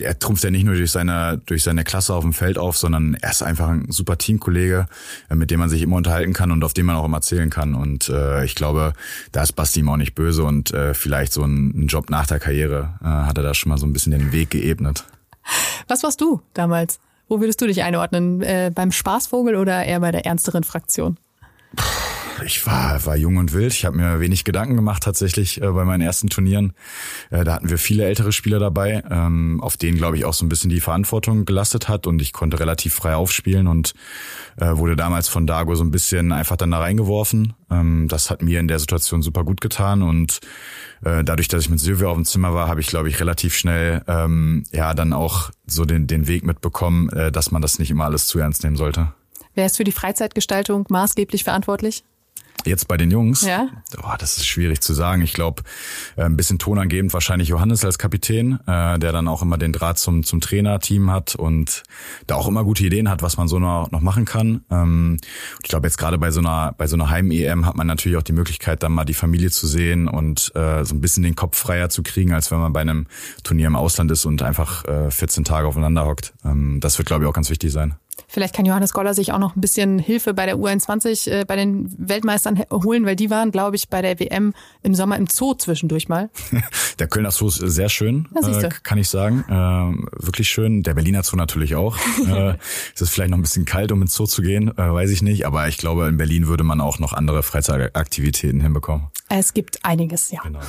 er 0.00 0.18
trumpft 0.18 0.42
ja 0.42 0.50
nicht 0.50 0.64
nur 0.64 0.74
durch 0.74 0.90
seine, 0.90 1.40
durch 1.46 1.62
seine 1.62 1.84
Klasse 1.84 2.14
auf 2.14 2.24
dem 2.24 2.32
Feld 2.32 2.58
auf, 2.58 2.76
sondern 2.76 3.14
er 3.14 3.30
ist 3.30 3.42
einfach 3.42 3.68
ein 3.68 3.90
super 3.90 4.18
Teamkollege, 4.18 4.86
äh, 5.30 5.34
mit 5.34 5.50
dem 5.50 5.60
man 5.60 5.68
sich 5.68 5.82
immer 5.82 5.96
unterhalten 5.96 6.32
kann 6.32 6.50
und 6.50 6.64
auf 6.64 6.74
dem 6.74 6.86
man 6.86 6.96
auch 6.96 7.04
immer 7.04 7.20
zählen 7.20 7.50
kann. 7.50 7.74
Und 7.74 8.08
äh, 8.08 8.44
ich 8.44 8.54
glaube, 8.54 8.94
da 9.32 9.42
ist 9.42 9.52
Basti 9.52 9.80
ihm 9.80 9.88
auch 9.88 9.96
nicht 9.96 10.14
böse 10.14 10.42
und 10.44 10.72
äh, 10.72 10.94
vielleicht 10.94 11.32
so 11.32 11.42
ein, 11.44 11.84
ein 11.84 11.86
Job 11.86 12.10
nach 12.10 12.26
der 12.26 12.40
Karriere 12.40 12.94
äh, 13.00 13.04
hat 13.04 13.36
er 13.36 13.44
da 13.44 13.54
schon 13.54 13.70
mal 13.70 13.78
so 13.78 13.86
ein 13.86 13.92
bisschen 13.92 14.12
den 14.12 14.32
Weg 14.32 14.50
geebnet. 14.50 15.04
Was 15.86 16.02
warst 16.02 16.20
du 16.20 16.40
damals? 16.54 16.98
Wo 17.28 17.40
würdest 17.40 17.60
du 17.60 17.66
dich 17.66 17.82
einordnen? 17.82 18.42
Äh, 18.42 18.72
beim 18.74 18.90
Spaßvogel 18.90 19.56
oder 19.56 19.84
eher 19.84 20.00
bei 20.00 20.10
der 20.10 20.26
ernsteren 20.26 20.64
Fraktion? 20.64 21.18
Puh 21.76 22.05
ich 22.44 22.66
war, 22.66 23.04
war 23.06 23.16
jung 23.16 23.36
und 23.36 23.52
wild. 23.52 23.72
Ich 23.72 23.84
habe 23.84 23.96
mir 23.96 24.20
wenig 24.20 24.44
Gedanken 24.44 24.76
gemacht 24.76 25.02
tatsächlich 25.02 25.62
äh, 25.62 25.70
bei 25.70 25.84
meinen 25.84 26.00
ersten 26.00 26.28
Turnieren. 26.28 26.72
Äh, 27.30 27.44
da 27.44 27.54
hatten 27.54 27.70
wir 27.70 27.78
viele 27.78 28.04
ältere 28.04 28.32
Spieler 28.32 28.58
dabei, 28.58 29.02
ähm, 29.10 29.60
auf 29.62 29.76
denen, 29.76 29.96
glaube 29.96 30.16
ich, 30.16 30.24
auch 30.24 30.34
so 30.34 30.44
ein 30.44 30.48
bisschen 30.48 30.70
die 30.70 30.80
Verantwortung 30.80 31.44
gelastet 31.44 31.88
hat 31.88 32.06
und 32.06 32.20
ich 32.20 32.32
konnte 32.32 32.60
relativ 32.60 32.94
frei 32.94 33.14
aufspielen 33.14 33.66
und 33.66 33.94
äh, 34.56 34.76
wurde 34.76 34.96
damals 34.96 35.28
von 35.28 35.46
Dago 35.46 35.74
so 35.74 35.84
ein 35.84 35.90
bisschen 35.90 36.32
einfach 36.32 36.56
dann 36.56 36.70
da 36.70 36.78
reingeworfen. 36.78 37.54
Ähm, 37.70 38.08
das 38.08 38.30
hat 38.30 38.42
mir 38.42 38.60
in 38.60 38.68
der 38.68 38.78
Situation 38.78 39.22
super 39.22 39.44
gut 39.44 39.60
getan 39.60 40.02
und 40.02 40.40
äh, 41.04 41.24
dadurch, 41.24 41.48
dass 41.48 41.62
ich 41.62 41.70
mit 41.70 41.80
Silvia 41.80 42.08
auf 42.08 42.16
dem 42.16 42.24
Zimmer 42.24 42.54
war, 42.54 42.68
habe 42.68 42.80
ich, 42.80 42.88
glaube 42.88 43.08
ich, 43.08 43.20
relativ 43.20 43.54
schnell 43.54 44.02
ähm, 44.06 44.64
ja 44.72 44.94
dann 44.94 45.12
auch 45.12 45.50
so 45.66 45.84
den, 45.84 46.06
den 46.06 46.26
Weg 46.26 46.44
mitbekommen, 46.44 47.08
äh, 47.10 47.32
dass 47.32 47.50
man 47.50 47.62
das 47.62 47.78
nicht 47.78 47.90
immer 47.90 48.04
alles 48.04 48.26
zu 48.26 48.38
ernst 48.38 48.62
nehmen 48.64 48.76
sollte. 48.76 49.12
Wer 49.54 49.66
ist 49.66 49.78
für 49.78 49.84
die 49.84 49.92
Freizeitgestaltung 49.92 50.84
maßgeblich 50.90 51.44
verantwortlich? 51.44 52.04
Jetzt 52.66 52.88
bei 52.88 52.96
den 52.96 53.10
Jungs? 53.10 53.42
Ja. 53.42 53.68
Oh, 54.02 54.14
das 54.18 54.36
ist 54.36 54.46
schwierig 54.46 54.80
zu 54.80 54.92
sagen. 54.92 55.22
Ich 55.22 55.32
glaube, 55.32 55.62
äh, 56.16 56.22
ein 56.22 56.36
bisschen 56.36 56.58
tonangebend 56.58 57.12
wahrscheinlich 57.14 57.48
Johannes 57.48 57.84
als 57.84 57.98
Kapitän, 57.98 58.58
äh, 58.66 58.98
der 58.98 59.12
dann 59.12 59.28
auch 59.28 59.42
immer 59.42 59.58
den 59.58 59.72
Draht 59.72 59.98
zum, 59.98 60.24
zum 60.24 60.40
Trainerteam 60.40 61.10
hat 61.10 61.34
und 61.34 61.84
da 62.26 62.34
auch 62.34 62.48
immer 62.48 62.64
gute 62.64 62.84
Ideen 62.84 63.08
hat, 63.08 63.22
was 63.22 63.36
man 63.36 63.48
so 63.48 63.58
noch, 63.58 63.90
noch 63.90 64.00
machen 64.00 64.24
kann. 64.24 64.64
Ähm, 64.70 65.18
ich 65.62 65.68
glaube, 65.68 65.86
jetzt 65.86 65.98
gerade 65.98 66.18
bei 66.18 66.30
so 66.30 66.40
einer, 66.40 66.74
bei 66.76 66.86
so 66.86 66.96
einer 66.96 67.10
Heim-EM 67.10 67.66
hat 67.66 67.76
man 67.76 67.86
natürlich 67.86 68.18
auch 68.18 68.22
die 68.22 68.32
Möglichkeit, 68.32 68.82
dann 68.82 68.92
mal 68.92 69.04
die 69.04 69.14
Familie 69.14 69.50
zu 69.50 69.66
sehen 69.66 70.08
und 70.08 70.52
äh, 70.54 70.84
so 70.84 70.94
ein 70.94 71.00
bisschen 71.00 71.22
den 71.22 71.36
Kopf 71.36 71.56
freier 71.56 71.88
zu 71.88 72.02
kriegen, 72.02 72.32
als 72.32 72.50
wenn 72.50 72.58
man 72.58 72.72
bei 72.72 72.80
einem 72.80 73.06
Turnier 73.44 73.68
im 73.68 73.76
Ausland 73.76 74.10
ist 74.10 74.24
und 74.24 74.42
einfach 74.42 74.84
14 75.10 75.44
Tage 75.44 75.66
aufeinander 75.66 76.06
hockt. 76.06 76.34
Ähm, 76.44 76.80
das 76.80 76.98
wird, 76.98 77.06
glaube 77.06 77.24
ich, 77.24 77.28
auch 77.28 77.34
ganz 77.34 77.50
wichtig 77.50 77.72
sein. 77.72 77.94
Vielleicht 78.28 78.54
kann 78.54 78.66
Johannes 78.66 78.92
Goller 78.92 79.14
sich 79.14 79.32
auch 79.32 79.38
noch 79.38 79.56
ein 79.56 79.60
bisschen 79.60 79.98
Hilfe 79.98 80.34
bei 80.34 80.46
der 80.46 80.56
U21 80.56 81.30
äh, 81.30 81.44
bei 81.44 81.56
den 81.56 81.94
Weltmeistern 81.96 82.62
holen, 82.72 83.04
weil 83.06 83.16
die 83.16 83.30
waren, 83.30 83.50
glaube 83.50 83.76
ich, 83.76 83.88
bei 83.88 84.02
der 84.02 84.18
WM 84.18 84.54
im 84.82 84.94
Sommer 84.94 85.16
im 85.16 85.26
Zoo 85.26 85.54
zwischendurch 85.54 86.08
mal. 86.08 86.30
der 86.98 87.08
Kölner 87.08 87.30
Zoo 87.30 87.48
ist 87.48 87.56
sehr 87.56 87.88
schön, 87.88 88.28
äh, 88.34 88.68
kann 88.82 88.98
ich 88.98 89.08
sagen. 89.08 89.44
Äh, 89.48 90.24
wirklich 90.24 90.48
schön. 90.48 90.82
Der 90.82 90.94
Berliner 90.94 91.22
Zoo 91.22 91.36
natürlich 91.36 91.76
auch. 91.76 91.96
äh, 92.26 92.54
es 92.94 93.00
ist 93.00 93.10
vielleicht 93.10 93.30
noch 93.30 93.38
ein 93.38 93.42
bisschen 93.42 93.64
kalt, 93.64 93.92
um 93.92 94.02
ins 94.02 94.14
Zoo 94.14 94.26
zu 94.26 94.42
gehen, 94.42 94.76
äh, 94.76 94.92
weiß 94.92 95.10
ich 95.10 95.22
nicht. 95.22 95.46
Aber 95.46 95.68
ich 95.68 95.78
glaube, 95.78 96.08
in 96.08 96.16
Berlin 96.16 96.46
würde 96.46 96.64
man 96.64 96.80
auch 96.80 96.98
noch 96.98 97.12
andere 97.12 97.42
Freizeitaktivitäten 97.42 98.60
hinbekommen. 98.60 99.08
Es 99.28 99.54
gibt 99.54 99.84
einiges, 99.84 100.30
ja. 100.30 100.40
Genau. 100.42 100.60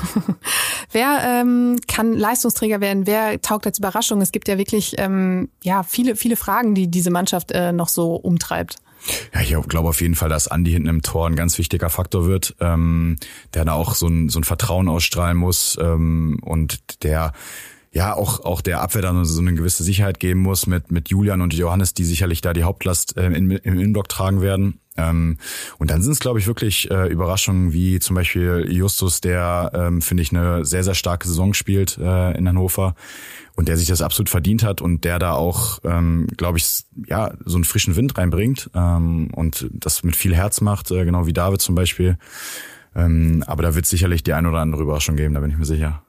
wer 0.92 1.20
ähm, 1.24 1.78
kann 1.88 2.14
Leistungsträger 2.14 2.82
werden? 2.82 3.06
Wer 3.06 3.40
taugt 3.42 3.68
als 3.68 3.78
Überraschung? 3.78 4.20
Es 4.22 4.32
gibt 4.32 4.48
ja 4.48 4.58
wirklich 4.58 4.96
ähm, 4.98 5.50
ja 5.64 5.84
viele, 5.84 6.16
viele 6.16 6.36
Fragen, 6.36 6.74
die 6.74 6.88
diese 6.88 7.12
Mannschaft 7.38 7.52
äh, 7.52 7.72
noch 7.72 7.90
so 7.90 8.16
umtreibt. 8.16 8.78
Ja, 9.34 9.42
ich 9.42 9.56
glaube 9.70 9.90
auf 9.90 10.02
jeden 10.02 10.16
Fall, 10.16 10.30
dass 10.30 10.48
Andi 10.48 10.72
hinten 10.72 10.90
im 10.90 11.02
Tor 11.02 11.28
ein 11.28 11.36
ganz 11.36 11.58
wichtiger 11.58 11.90
Faktor 11.90 12.26
wird, 12.26 12.56
ähm, 12.60 13.18
der 13.54 13.64
da 13.64 13.74
auch 13.74 13.94
so 13.94 14.08
ein, 14.08 14.30
so 14.30 14.40
ein 14.40 14.44
Vertrauen 14.44 14.90
ausstrahlen 14.90 15.38
muss 15.38 15.78
ähm, 15.80 16.40
und 16.42 17.04
der 17.04 17.32
ja 17.98 18.16
auch 18.16 18.46
auch 18.46 18.62
der 18.62 18.82
Abwehr 18.82 19.02
dann 19.02 19.26
so 19.26 19.42
eine 19.42 19.54
gewisse 19.54 19.84
Sicherheit 19.84 20.20
geben 20.20 20.40
muss 20.40 20.68
mit 20.68 20.92
mit 20.92 21.10
Julian 21.10 21.42
und 21.42 21.54
Johannes, 21.54 21.94
die 21.94 22.06
sicherlich 22.06 22.42
da 22.42 22.54
die 22.54 22.64
Hauptlast 22.64 23.18
äh, 23.18 23.26
in, 23.28 23.52
im 23.52 23.74
Innenblock 23.80 24.08
tragen 24.08 24.42
werden. 24.42 24.80
Ähm, 24.98 25.38
und 25.78 25.92
dann 25.92 26.02
sind 26.02 26.14
es, 26.14 26.20
glaube 26.20 26.40
ich, 26.40 26.48
wirklich 26.48 26.90
äh, 26.90 27.08
Überraschungen 27.08 27.72
wie 27.72 28.00
zum 28.00 28.16
Beispiel 28.16 28.66
Justus, 28.70 29.22
der, 29.22 29.72
ähm, 29.74 30.02
finde 30.02 30.24
ich, 30.24 30.32
eine 30.32 30.66
sehr, 30.66 30.84
sehr 30.84 30.96
starke 30.96 31.28
Saison 31.28 31.54
spielt 31.54 31.98
äh, 32.00 32.36
in 32.36 32.48
Hannover 32.48 32.96
und 33.56 33.68
der 33.68 33.78
sich 33.78 33.88
das 33.88 34.02
absolut 34.02 34.30
verdient 34.30 34.64
hat 34.64 34.82
und 34.82 35.04
der 35.04 35.20
da 35.20 35.34
auch, 35.34 35.80
ähm, 35.84 36.28
glaube 36.36 36.58
ich, 36.58 36.84
ja, 37.08 37.34
so 37.46 37.58
einen 37.58 37.64
frischen 37.64 37.96
Wind 37.96 38.18
reinbringt 38.18 38.72
ähm, 38.74 39.30
und 39.34 39.68
das 39.72 40.04
mit 40.04 40.16
viel 40.16 40.36
Herz 40.36 40.62
macht, 40.62 40.90
äh, 40.92 41.06
genau 41.06 41.28
wie 41.28 41.34
David 41.34 41.62
zum 41.62 41.76
Beispiel. 41.76 42.18
Ähm, 42.96 43.44
aber 43.46 43.62
da 43.62 43.76
wird 43.76 43.86
sicherlich 43.86 44.24
die 44.24 44.34
ein 44.34 44.48
oder 44.48 44.60
andere 44.60 44.82
Überraschung 44.82 45.16
geben, 45.16 45.36
da 45.36 45.42
bin 45.42 45.52
ich 45.52 45.58
mir 45.58 45.66
sicher. 45.66 46.02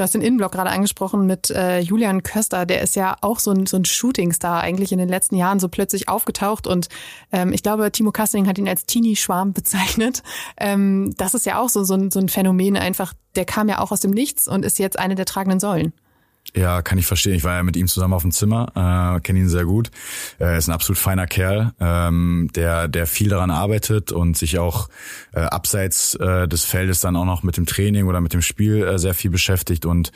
Du 0.00 0.04
hast 0.04 0.14
den 0.14 0.22
Innenblock 0.22 0.52
gerade 0.52 0.70
angesprochen 0.70 1.26
mit 1.26 1.50
äh, 1.50 1.80
Julian 1.80 2.22
Köster, 2.22 2.64
der 2.64 2.80
ist 2.80 2.96
ja 2.96 3.18
auch 3.20 3.38
so 3.38 3.50
ein, 3.50 3.66
so 3.66 3.76
ein 3.76 3.84
Shootingstar 3.84 4.62
eigentlich 4.62 4.92
in 4.92 4.98
den 4.98 5.10
letzten 5.10 5.36
Jahren 5.36 5.60
so 5.60 5.68
plötzlich 5.68 6.08
aufgetaucht 6.08 6.66
und 6.66 6.88
ähm, 7.32 7.52
ich 7.52 7.62
glaube, 7.62 7.92
Timo 7.92 8.10
Kastening 8.10 8.46
hat 8.46 8.56
ihn 8.56 8.66
als 8.66 8.86
Teenie-Schwarm 8.86 9.52
bezeichnet. 9.52 10.22
Ähm, 10.56 11.12
das 11.18 11.34
ist 11.34 11.44
ja 11.44 11.60
auch 11.60 11.68
so, 11.68 11.84
so, 11.84 11.92
ein, 11.92 12.10
so 12.10 12.18
ein 12.18 12.30
Phänomen 12.30 12.78
einfach, 12.78 13.12
der 13.36 13.44
kam 13.44 13.68
ja 13.68 13.80
auch 13.80 13.92
aus 13.92 14.00
dem 14.00 14.12
Nichts 14.12 14.48
und 14.48 14.64
ist 14.64 14.78
jetzt 14.78 14.98
eine 14.98 15.16
der 15.16 15.26
tragenden 15.26 15.60
Säulen. 15.60 15.92
Ja, 16.54 16.82
kann 16.82 16.98
ich 16.98 17.06
verstehen. 17.06 17.34
Ich 17.34 17.44
war 17.44 17.56
ja 17.56 17.62
mit 17.62 17.76
ihm 17.76 17.86
zusammen 17.86 18.14
auf 18.14 18.22
dem 18.22 18.32
Zimmer, 18.32 19.16
äh, 19.16 19.20
kenne 19.20 19.38
ihn 19.38 19.48
sehr 19.48 19.64
gut. 19.64 19.90
Er 20.38 20.56
ist 20.56 20.68
ein 20.68 20.72
absolut 20.72 20.98
feiner 20.98 21.26
Kerl, 21.26 21.72
ähm, 21.78 22.50
der 22.54 22.88
der 22.88 23.06
viel 23.06 23.28
daran 23.28 23.50
arbeitet 23.50 24.10
und 24.10 24.36
sich 24.36 24.58
auch 24.58 24.88
äh, 25.32 25.40
abseits 25.40 26.14
äh, 26.16 26.48
des 26.48 26.64
Feldes 26.64 27.00
dann 27.00 27.16
auch 27.16 27.24
noch 27.24 27.42
mit 27.42 27.56
dem 27.56 27.66
Training 27.66 28.06
oder 28.06 28.20
mit 28.20 28.32
dem 28.32 28.42
Spiel 28.42 28.82
äh, 28.82 28.98
sehr 28.98 29.14
viel 29.14 29.30
beschäftigt 29.30 29.86
und 29.86 30.10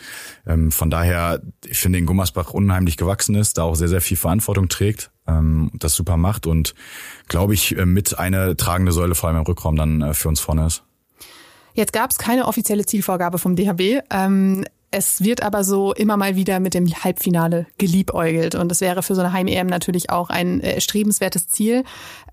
ähm, 0.47 0.73
von 0.73 0.91
daher, 0.91 1.41
ich 1.65 1.79
finde, 1.79 1.99
in 1.99 2.07
Gummersbach 2.07 2.51
unheimlich 2.51 2.97
gewachsen 2.97 3.37
ist, 3.37 3.59
da 3.59 3.63
auch 3.63 3.77
sehr 3.77 3.89
sehr 3.89 4.01
viel 4.01 4.17
Verantwortung 4.17 4.69
trägt, 4.69 5.13
ähm, 5.29 5.71
das 5.75 5.95
super 5.95 6.17
macht 6.17 6.47
und 6.47 6.75
glaube 7.29 7.55
ich 7.55 7.77
äh, 7.77 7.87
mit 7.87 8.19
eine 8.19 8.57
tragende 8.57 8.91
Säule 8.91 9.15
vor 9.15 9.29
allem 9.29 9.39
im 9.39 9.45
Rückraum 9.45 9.77
dann 9.77 10.03
äh, 10.03 10.15
für 10.15 10.29
uns 10.29 10.41
vorne 10.41 10.67
ist. 10.67 10.83
Jetzt 11.75 11.93
gab 11.93 12.11
es 12.11 12.19
keine 12.19 12.47
offizielle 12.47 12.87
Zielvorgabe 12.87 13.39
vom 13.39 13.57
DHB. 13.57 14.03
Ähm, 14.11 14.65
es 14.95 15.25
wird 15.25 15.43
aber 15.43 15.65
so 15.65 15.93
immer 15.93 16.17
mal 16.17 16.37
wieder 16.37 16.61
mit 16.61 16.75
dem 16.75 16.87
Halbfinale 16.87 17.67
geliebäugelt 17.79 18.55
und 18.55 18.69
das 18.69 18.81
wäre 18.81 19.03
für 19.03 19.17
so 19.17 19.23
eine 19.23 19.33
Heim-EM 19.33 19.67
natürlich 19.67 20.11
auch 20.11 20.31
ein 20.31 20.61
äh, 20.61 20.81
strebenswertes 20.81 21.49
Ziel. 21.49 21.83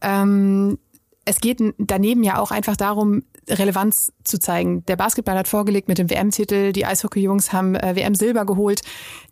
Ähm, 0.02 0.78
es 1.26 1.40
geht 1.40 1.60
daneben 1.78 2.24
ja 2.24 2.40
auch 2.40 2.52
einfach 2.52 2.78
darum, 2.78 3.24
Relevanz 3.50 4.14
zu 4.24 4.40
zeigen. 4.40 4.86
Der 4.86 4.96
Basketball 4.96 5.38
hat 5.38 5.48
vorgelegt 5.48 5.88
mit 5.88 5.98
dem 5.98 6.10
WM-Titel, 6.10 6.72
die 6.72 6.86
Eishockey-Jungs 6.86 7.52
haben 7.52 7.76
äh, 7.76 7.96
WM-Silber 7.96 8.46
geholt. 8.46 8.82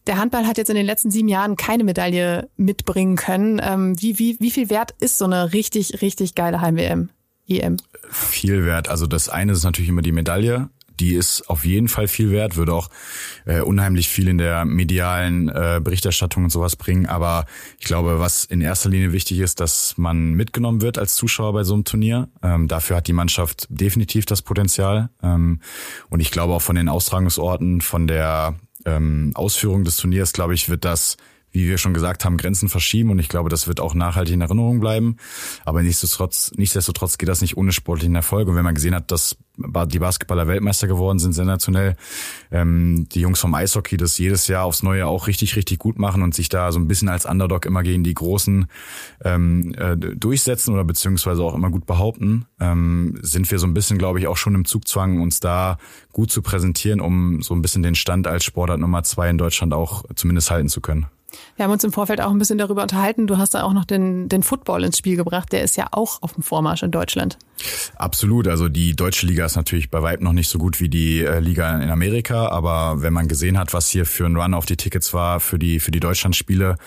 Der 0.08 0.18
Handball 0.18 0.48
hat 0.48 0.58
jetzt 0.58 0.70
in 0.70 0.76
den 0.76 0.86
letzten 0.86 1.12
sieben 1.12 1.28
Jahren 1.28 1.56
keine 1.56 1.84
Medaille 1.84 2.50
mitbringen 2.58 3.16
können. 3.16 3.62
Ähm, 3.64 4.02
wie, 4.02 4.18
wie, 4.18 4.38
wie 4.40 4.52
viel 4.52 4.70
wert 4.72 4.96
ist 5.00 5.20
so 5.20 5.26
eine 5.26 5.54
richtig, 5.54 6.02
richtig 6.02 6.34
geile 6.34 6.62
Heim-WM? 6.62 7.10
EM? 7.48 7.78
Viel 8.10 8.66
wert. 8.66 8.90
Also 8.90 9.08
das 9.08 9.30
eine 9.30 9.54
ist 9.54 9.64
natürlich 9.64 9.90
immer 9.90 10.02
die 10.02 10.12
Medaille 10.12 10.70
die 11.00 11.16
ist 11.16 11.50
auf 11.50 11.66
jeden 11.66 11.88
Fall 11.88 12.08
viel 12.08 12.32
wert, 12.32 12.56
würde 12.56 12.74
auch 12.74 12.90
äh, 13.46 13.62
unheimlich 13.62 14.10
viel 14.10 14.28
in 14.28 14.38
der 14.38 14.66
medialen 14.66 15.50
äh, 15.50 15.80
Berichterstattung 15.84 16.44
und 16.44 16.50
sowas 16.50 16.76
bringen. 16.76 17.06
Aber 17.06 17.46
ich 17.80 17.86
glaube, 17.86 18.20
was 18.20 18.44
in 18.44 18.62
erster 18.62 18.90
Linie 18.90 19.12
wichtig 19.12 19.40
ist, 19.40 19.60
dass 19.60 19.98
man 19.98 20.34
mitgenommen 20.34 20.82
wird 20.82 20.98
als 20.98 21.16
Zuschauer 21.16 21.54
bei 21.54 21.64
so 21.64 21.74
einem 21.74 21.86
Turnier. 21.86 22.30
Ähm, 22.44 22.68
dafür 22.68 22.98
hat 22.98 23.08
die 23.08 23.14
Mannschaft 23.14 23.68
definitiv 23.70 24.26
das 24.26 24.42
Potenzial. 24.42 25.10
Ähm, 25.24 25.62
und 26.10 26.20
ich 26.20 26.32
glaube 26.32 26.54
auch 26.54 26.62
von 26.62 26.76
den 26.76 26.90
Austragungsorten, 26.90 27.82
von 27.82 28.08
der 28.08 28.56
ähm, 28.86 29.32
Ausführung 29.36 29.84
des 29.84 29.98
Turniers, 29.98 30.34
glaube 30.34 30.54
ich, 30.54 30.70
wird 30.70 30.86
das 30.86 31.18
wie 31.52 31.68
wir 31.68 31.78
schon 31.78 31.94
gesagt 31.94 32.26
haben, 32.26 32.38
Grenzen 32.38 32.70
verschieben 32.70 33.10
und 33.10 33.20
ich 33.20 33.30
glaube, 33.30 33.50
das 33.50 33.68
wird 33.68 33.80
auch 33.80 33.94
nachhaltig 33.94 34.34
in 34.34 34.42
Erinnerung 34.42 34.80
bleiben. 34.80 35.18
Aber 35.66 35.82
nichtsdestotrotz, 35.82 36.52
nichtsdestotrotz 36.56 37.18
geht 37.18 37.30
das 37.30 37.42
nicht 37.42 37.58
ohne 37.58 37.72
sportlichen 37.72 38.16
Erfolg. 38.16 38.48
Und 38.48 38.56
wenn 38.56 38.64
man 38.64 38.76
gesehen 38.76 38.96
hat, 38.96 39.12
dass 39.12 39.38
die 39.58 40.00
Basketballer 40.00 40.48
Weltmeister 40.48 40.88
geworden 40.88 41.20
sind, 41.20 41.34
sensationell, 41.34 41.96
ähm, 42.52 43.08
die 43.12 43.22
Jungs 43.22 43.40
vom 43.40 43.54
Eishockey 43.54 43.98
das 43.98 44.18
jedes 44.18 44.48
Jahr 44.48 44.64
aufs 44.64 44.84
Neue 44.84 45.06
auch 45.08 45.28
richtig, 45.28 45.56
richtig 45.56 45.80
gut 45.80 46.00
machen 46.00 46.22
und 46.22 46.34
sich 46.34 46.50
da 46.50 46.72
so 46.72 46.80
ein 46.80 46.88
bisschen 46.88 47.10
als 47.10 47.26
Underdog 47.26 47.66
immer 47.66 47.84
gegen 47.84 48.04
die 48.04 48.14
Großen 48.14 48.68
ähm, 49.24 49.74
äh, 49.76 49.98
durchsetzen 49.98 50.74
oder 50.74 50.84
beziehungsweise 50.84 51.44
auch 51.44 51.56
immer 51.56 51.70
gut 51.70 51.86
behaupten, 51.86 52.46
ähm, 52.60 53.18
sind 53.22 53.50
wir 53.52 53.60
so 53.60 53.68
ein 53.68 53.74
bisschen, 53.74 53.98
glaube 53.98 54.20
ich, 54.20 54.28
auch 54.28 54.38
schon 54.38 54.56
im 54.56 54.66
Zugzwang, 54.66 55.22
uns 55.22 55.40
da 55.40 55.78
gut 56.14 56.32
zu 56.32 56.42
präsentieren, 56.42 57.02
um 57.02 57.42
so 57.42 57.54
ein 57.54 57.62
bisschen 57.62 57.84
den 57.84 57.96
Stand 57.96 58.28
als 58.28 58.46
Sportart 58.46 58.80
Nummer 58.80 59.04
zwei 59.04 59.30
in 59.30 59.38
Deutschland 59.38 59.74
auch 59.74 60.04
zumindest 60.16 60.52
halten 60.52 60.70
zu 60.70 60.82
können. 60.82 61.08
Wir 61.56 61.66
haben 61.66 61.72
uns 61.72 61.84
im 61.84 61.92
Vorfeld 61.92 62.22
auch 62.22 62.32
ein 62.32 62.38
bisschen 62.38 62.58
darüber 62.58 62.82
unterhalten. 62.82 63.28
Du 63.28 63.38
hast 63.38 63.54
da 63.54 63.64
auch 63.64 63.74
noch 63.74 63.86
den, 63.86 64.30
den 64.30 64.44
Football 64.44 64.84
ins 64.84 64.98
Spiel 64.98 65.16
gebracht. 65.16 65.52
Der 65.52 65.64
ist 65.64 65.78
ja 65.78 65.88
auch 65.92 66.22
auf 66.22 66.34
dem 66.34 66.44
Vormarsch 66.44 66.84
in 66.84 66.92
Deutschland. 66.92 67.38
Absolut. 67.96 68.48
Also 68.48 68.70
die 68.70 68.96
deutsche 68.96 69.26
Liga 69.26 69.46
ist 69.46 69.56
natürlich 69.56 69.90
bei 69.90 70.02
Weib 70.02 70.22
noch 70.22 70.34
nicht 70.34 70.50
so 70.50 70.60
gut 70.60 70.80
wie 70.80 70.90
die 70.90 71.22
äh, 71.22 71.40
Liga 71.40 71.82
in 71.82 71.90
Amerika. 71.90 72.48
Aber 72.48 73.02
wenn 73.02 73.14
man 73.14 73.28
gesehen 73.28 73.58
hat, 73.58 73.74
was 73.74 73.90
hier 73.90 74.06
für 74.06 74.26
ein 74.26 74.36
Run 74.36 74.54
auf 74.54 74.66
die 74.66 74.78
Tickets 74.78 75.14
war 75.14 75.40
für 75.40 75.60
die, 75.60 75.80
für 75.80 75.92
die 75.92 76.00
Deutschlandspiele, 76.00 76.78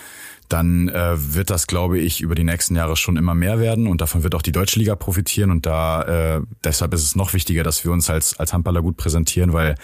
dann 0.53 0.89
äh, 0.89 1.15
wird 1.35 1.51
das, 1.51 1.67
glaube 1.67 1.99
ich, 1.99 2.21
über 2.21 2.35
die 2.35 2.45
nächsten 2.45 2.77
Jahre 2.77 2.97
schon 2.97 3.17
immer 3.17 3.35
mehr 3.35 3.59
werden 3.59 3.87
und 3.87 4.01
davon 4.01 4.23
wird 4.23 4.35
auch 4.35 4.43
die 4.43 4.53
deutsche 4.53 4.79
Liga 4.79 4.97
profitieren 4.97 5.51
und 5.51 5.65
da 5.65 6.37
äh, 6.37 6.41
deshalb 6.63 6.93
ist 6.93 7.03
es 7.03 7.17
noch 7.17 7.33
wichtiger, 7.33 7.63
dass 7.63 7.85
wir 7.85 7.93
uns 7.93 8.11
als 8.11 8.39
als 8.39 8.53
Handballer 8.53 8.83
gut 8.83 8.97
präsentieren, 8.97 9.53
weil 9.53 9.77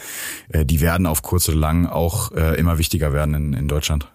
äh, 0.50 0.66
die 0.66 0.80
werden 0.80 1.06
auf 1.06 1.22
kurz 1.22 1.48
oder 1.48 1.58
lang 1.58 1.86
auch 1.86 2.32
äh, 2.32 2.58
immer 2.58 2.78
wichtiger 2.78 3.12
werden 3.12 3.34
in, 3.34 3.52
in 3.54 3.68
Deutschland. 3.68 4.08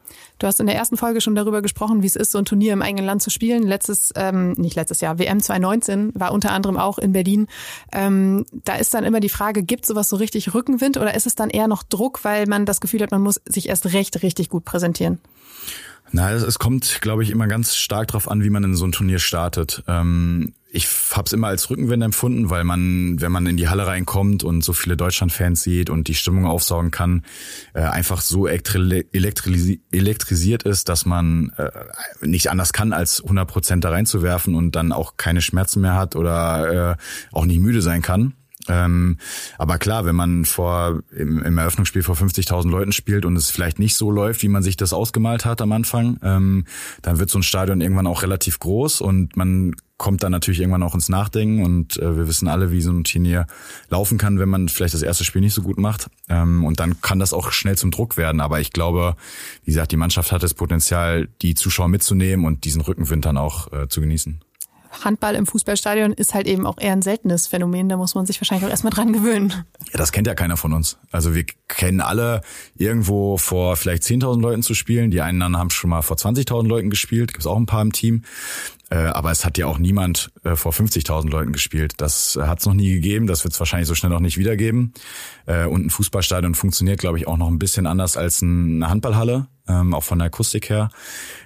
Du 0.43 0.47
hast 0.47 0.59
in 0.59 0.65
der 0.65 0.75
ersten 0.75 0.97
Folge 0.97 1.21
schon 1.21 1.35
darüber 1.35 1.61
gesprochen, 1.61 2.03
wie 2.03 2.07
es 2.07 2.17
ist, 2.17 2.31
so 2.31 2.37
ein 2.37 2.43
Turnier 2.43 2.73
im 2.73 2.81
eigenen 2.81 3.05
Land 3.05 3.21
zu 3.21 3.29
spielen. 3.29 3.63
Letztes, 3.63 4.11
ähm, 4.17 4.51
nicht 4.57 4.75
letztes 4.75 4.99
Jahr, 4.99 5.17
WM 5.17 5.39
2019 5.39 6.11
war 6.15 6.33
unter 6.33 6.51
anderem 6.51 6.75
auch 6.75 6.97
in 6.97 7.13
Berlin. 7.13 7.47
Ähm, 7.93 8.45
da 8.51 8.75
ist 8.75 8.93
dann 8.93 9.05
immer 9.05 9.21
die 9.21 9.29
Frage, 9.29 9.63
gibt 9.63 9.85
sowas 9.85 10.09
so 10.09 10.17
richtig 10.17 10.53
Rückenwind 10.53 10.97
oder 10.97 11.15
ist 11.15 11.27
es 11.27 11.35
dann 11.35 11.49
eher 11.49 11.69
noch 11.69 11.81
Druck, 11.81 12.25
weil 12.25 12.45
man 12.45 12.65
das 12.65 12.81
Gefühl 12.81 13.01
hat, 13.03 13.11
man 13.11 13.21
muss 13.21 13.39
sich 13.45 13.69
erst 13.69 13.93
recht 13.93 14.21
richtig 14.21 14.49
gut 14.49 14.65
präsentieren? 14.65 15.21
Na, 16.11 16.33
es 16.33 16.59
kommt, 16.59 16.99
glaube 16.99 17.23
ich, 17.23 17.29
immer 17.29 17.47
ganz 17.47 17.77
stark 17.77 18.09
drauf 18.09 18.29
an, 18.29 18.43
wie 18.43 18.49
man 18.49 18.65
in 18.65 18.75
so 18.75 18.83
ein 18.83 18.91
Turnier 18.91 19.19
startet. 19.19 19.81
Ähm, 19.87 20.51
ich 20.75 20.87
habe 21.11 21.27
es 21.27 21.33
immer 21.33 21.49
als 21.49 21.69
Rückenwind 21.69 22.01
empfunden, 22.01 22.49
weil 22.49 22.63
man, 22.63 23.21
wenn 23.21 23.31
man 23.31 23.45
in 23.45 23.57
die 23.57 23.69
Halle 23.69 23.85
reinkommt 23.85 24.43
und 24.43 24.63
so 24.63 24.73
viele 24.73 24.97
Deutschland-Fans 24.97 25.61
sieht 25.61 25.91
und 25.91 26.07
die 26.07 26.15
Stimmung 26.15 26.47
aufsaugen 26.47 26.89
kann, 26.89 27.23
äh, 27.75 27.81
einfach 27.81 28.21
so 28.21 28.47
elektrisiert 28.47 29.03
ist, 30.63 30.89
dass 30.89 31.05
man 31.05 31.51
äh, 31.57 31.69
nicht 32.25 32.49
anders 32.49 32.73
kann, 32.73 32.91
als 32.91 33.21
100 33.21 33.47
Prozent 33.47 33.83
da 33.83 33.91
reinzuwerfen 33.91 34.55
und 34.55 34.75
dann 34.75 34.91
auch 34.91 35.15
keine 35.15 35.41
Schmerzen 35.41 35.81
mehr 35.81 35.93
hat 35.93 36.15
oder 36.15 36.93
äh, 36.93 36.95
auch 37.31 37.45
nicht 37.45 37.59
müde 37.59 37.83
sein 37.83 38.01
kann. 38.01 38.33
Ähm, 38.67 39.17
aber 39.57 39.77
klar, 39.77 40.05
wenn 40.05 40.15
man 40.15 40.45
vor 40.45 41.03
im, 41.15 41.43
im 41.43 41.57
Eröffnungsspiel 41.57 42.01
vor 42.01 42.15
50.000 42.15 42.69
Leuten 42.69 42.93
spielt 42.93 43.25
und 43.25 43.35
es 43.35 43.51
vielleicht 43.51 43.77
nicht 43.77 43.95
so 43.95 44.09
läuft, 44.09 44.41
wie 44.41 44.47
man 44.47 44.63
sich 44.63 44.77
das 44.77 44.93
ausgemalt 44.93 45.45
hat 45.45 45.61
am 45.61 45.71
Anfang, 45.71 46.17
ähm, 46.23 46.65
dann 47.01 47.19
wird 47.19 47.29
so 47.29 47.37
ein 47.37 47.43
Stadion 47.43 47.81
irgendwann 47.81 48.07
auch 48.07 48.23
relativ 48.23 48.59
groß 48.59 49.01
und 49.01 49.35
man 49.35 49.75
kommt 50.03 50.21
dann 50.21 50.33
natürlich 50.33 50.59
irgendwann 50.59 50.83
auch 50.83 50.95
ins 50.95 51.07
Nachdenken 51.07 51.63
und 51.63 51.97
äh, 51.97 52.17
wir 52.17 52.27
wissen 52.27 52.49
alle, 52.49 52.71
wie 52.71 52.81
so 52.81 52.91
ein 52.91 53.05
Turnier 53.05 53.47
laufen 53.87 54.17
kann, 54.17 54.37
wenn 54.37 54.49
man 54.49 54.67
vielleicht 54.67 54.93
das 54.93 55.01
erste 55.01 55.23
Spiel 55.23 55.39
nicht 55.39 55.53
so 55.53 55.61
gut 55.61 55.77
macht. 55.77 56.07
Ähm, 56.27 56.65
und 56.65 56.81
dann 56.81 56.99
kann 56.99 57.19
das 57.19 57.31
auch 57.31 57.53
schnell 57.53 57.77
zum 57.77 57.89
Druck 57.89 58.17
werden. 58.17 58.41
Aber 58.41 58.59
ich 58.59 58.73
glaube, 58.73 59.15
wie 59.63 59.71
gesagt, 59.71 59.93
die 59.93 59.97
Mannschaft 59.97 60.33
hat 60.33 60.43
das 60.43 60.55
Potenzial, 60.55 61.29
die 61.41 61.55
Zuschauer 61.55 61.87
mitzunehmen 61.87 62.45
und 62.45 62.65
diesen 62.65 62.81
Rückenwind 62.81 63.23
dann 63.23 63.37
auch 63.37 63.71
äh, 63.71 63.87
zu 63.87 64.01
genießen. 64.01 64.41
Handball 65.03 65.35
im 65.35 65.45
Fußballstadion 65.45 66.13
ist 66.13 66.33
halt 66.33 66.47
eben 66.47 66.65
auch 66.65 66.77
eher 66.79 66.93
ein 66.93 67.01
seltenes 67.01 67.47
Phänomen. 67.47 67.89
Da 67.89 67.97
muss 67.97 68.15
man 68.15 68.25
sich 68.25 68.39
wahrscheinlich 68.39 68.65
auch 68.65 68.69
erstmal 68.69 68.93
dran 68.93 69.13
gewöhnen. 69.13 69.53
Ja, 69.91 69.97
das 69.97 70.11
kennt 70.11 70.27
ja 70.27 70.35
keiner 70.35 70.57
von 70.57 70.73
uns. 70.73 70.97
Also 71.11 71.33
wir 71.33 71.45
kennen 71.67 72.01
alle 72.01 72.41
irgendwo 72.75 73.37
vor 73.37 73.75
vielleicht 73.75 74.03
10.000 74.03 74.41
Leuten 74.41 74.63
zu 74.63 74.73
spielen. 74.73 75.11
Die 75.11 75.21
einen 75.21 75.57
haben 75.57 75.69
schon 75.69 75.89
mal 75.89 76.01
vor 76.01 76.17
20.000 76.17 76.67
Leuten 76.67 76.89
gespielt. 76.89 77.33
Gibt 77.33 77.45
auch 77.45 77.57
ein 77.57 77.65
paar 77.65 77.81
im 77.81 77.91
Team. 77.91 78.23
Äh, 78.89 78.97
aber 78.97 79.31
es 79.31 79.43
hat 79.43 79.57
ja 79.57 79.65
auch 79.65 79.79
niemand 79.79 80.31
äh, 80.43 80.55
vor 80.55 80.71
50.000 80.71 81.29
Leuten 81.29 81.51
gespielt. 81.51 81.93
Das 81.97 82.37
hat 82.39 82.59
es 82.59 82.65
noch 82.65 82.73
nie 82.73 82.93
gegeben. 82.93 83.27
Das 83.27 83.43
wird 83.43 83.53
es 83.53 83.59
wahrscheinlich 83.59 83.87
so 83.87 83.95
schnell 83.95 84.13
auch 84.13 84.19
nicht 84.19 84.37
wiedergeben. 84.37 84.93
Äh, 85.45 85.65
und 85.65 85.85
ein 85.85 85.89
Fußballstadion 85.89 86.55
funktioniert, 86.55 86.99
glaube 86.99 87.17
ich, 87.17 87.27
auch 87.27 87.37
noch 87.37 87.47
ein 87.47 87.59
bisschen 87.59 87.87
anders 87.87 88.17
als 88.17 88.43
eine 88.43 88.89
Handballhalle 88.89 89.47
ähm, 89.67 89.93
auch 89.93 90.03
von 90.03 90.19
der 90.19 90.27
Akustik 90.27 90.69
her. 90.69 90.89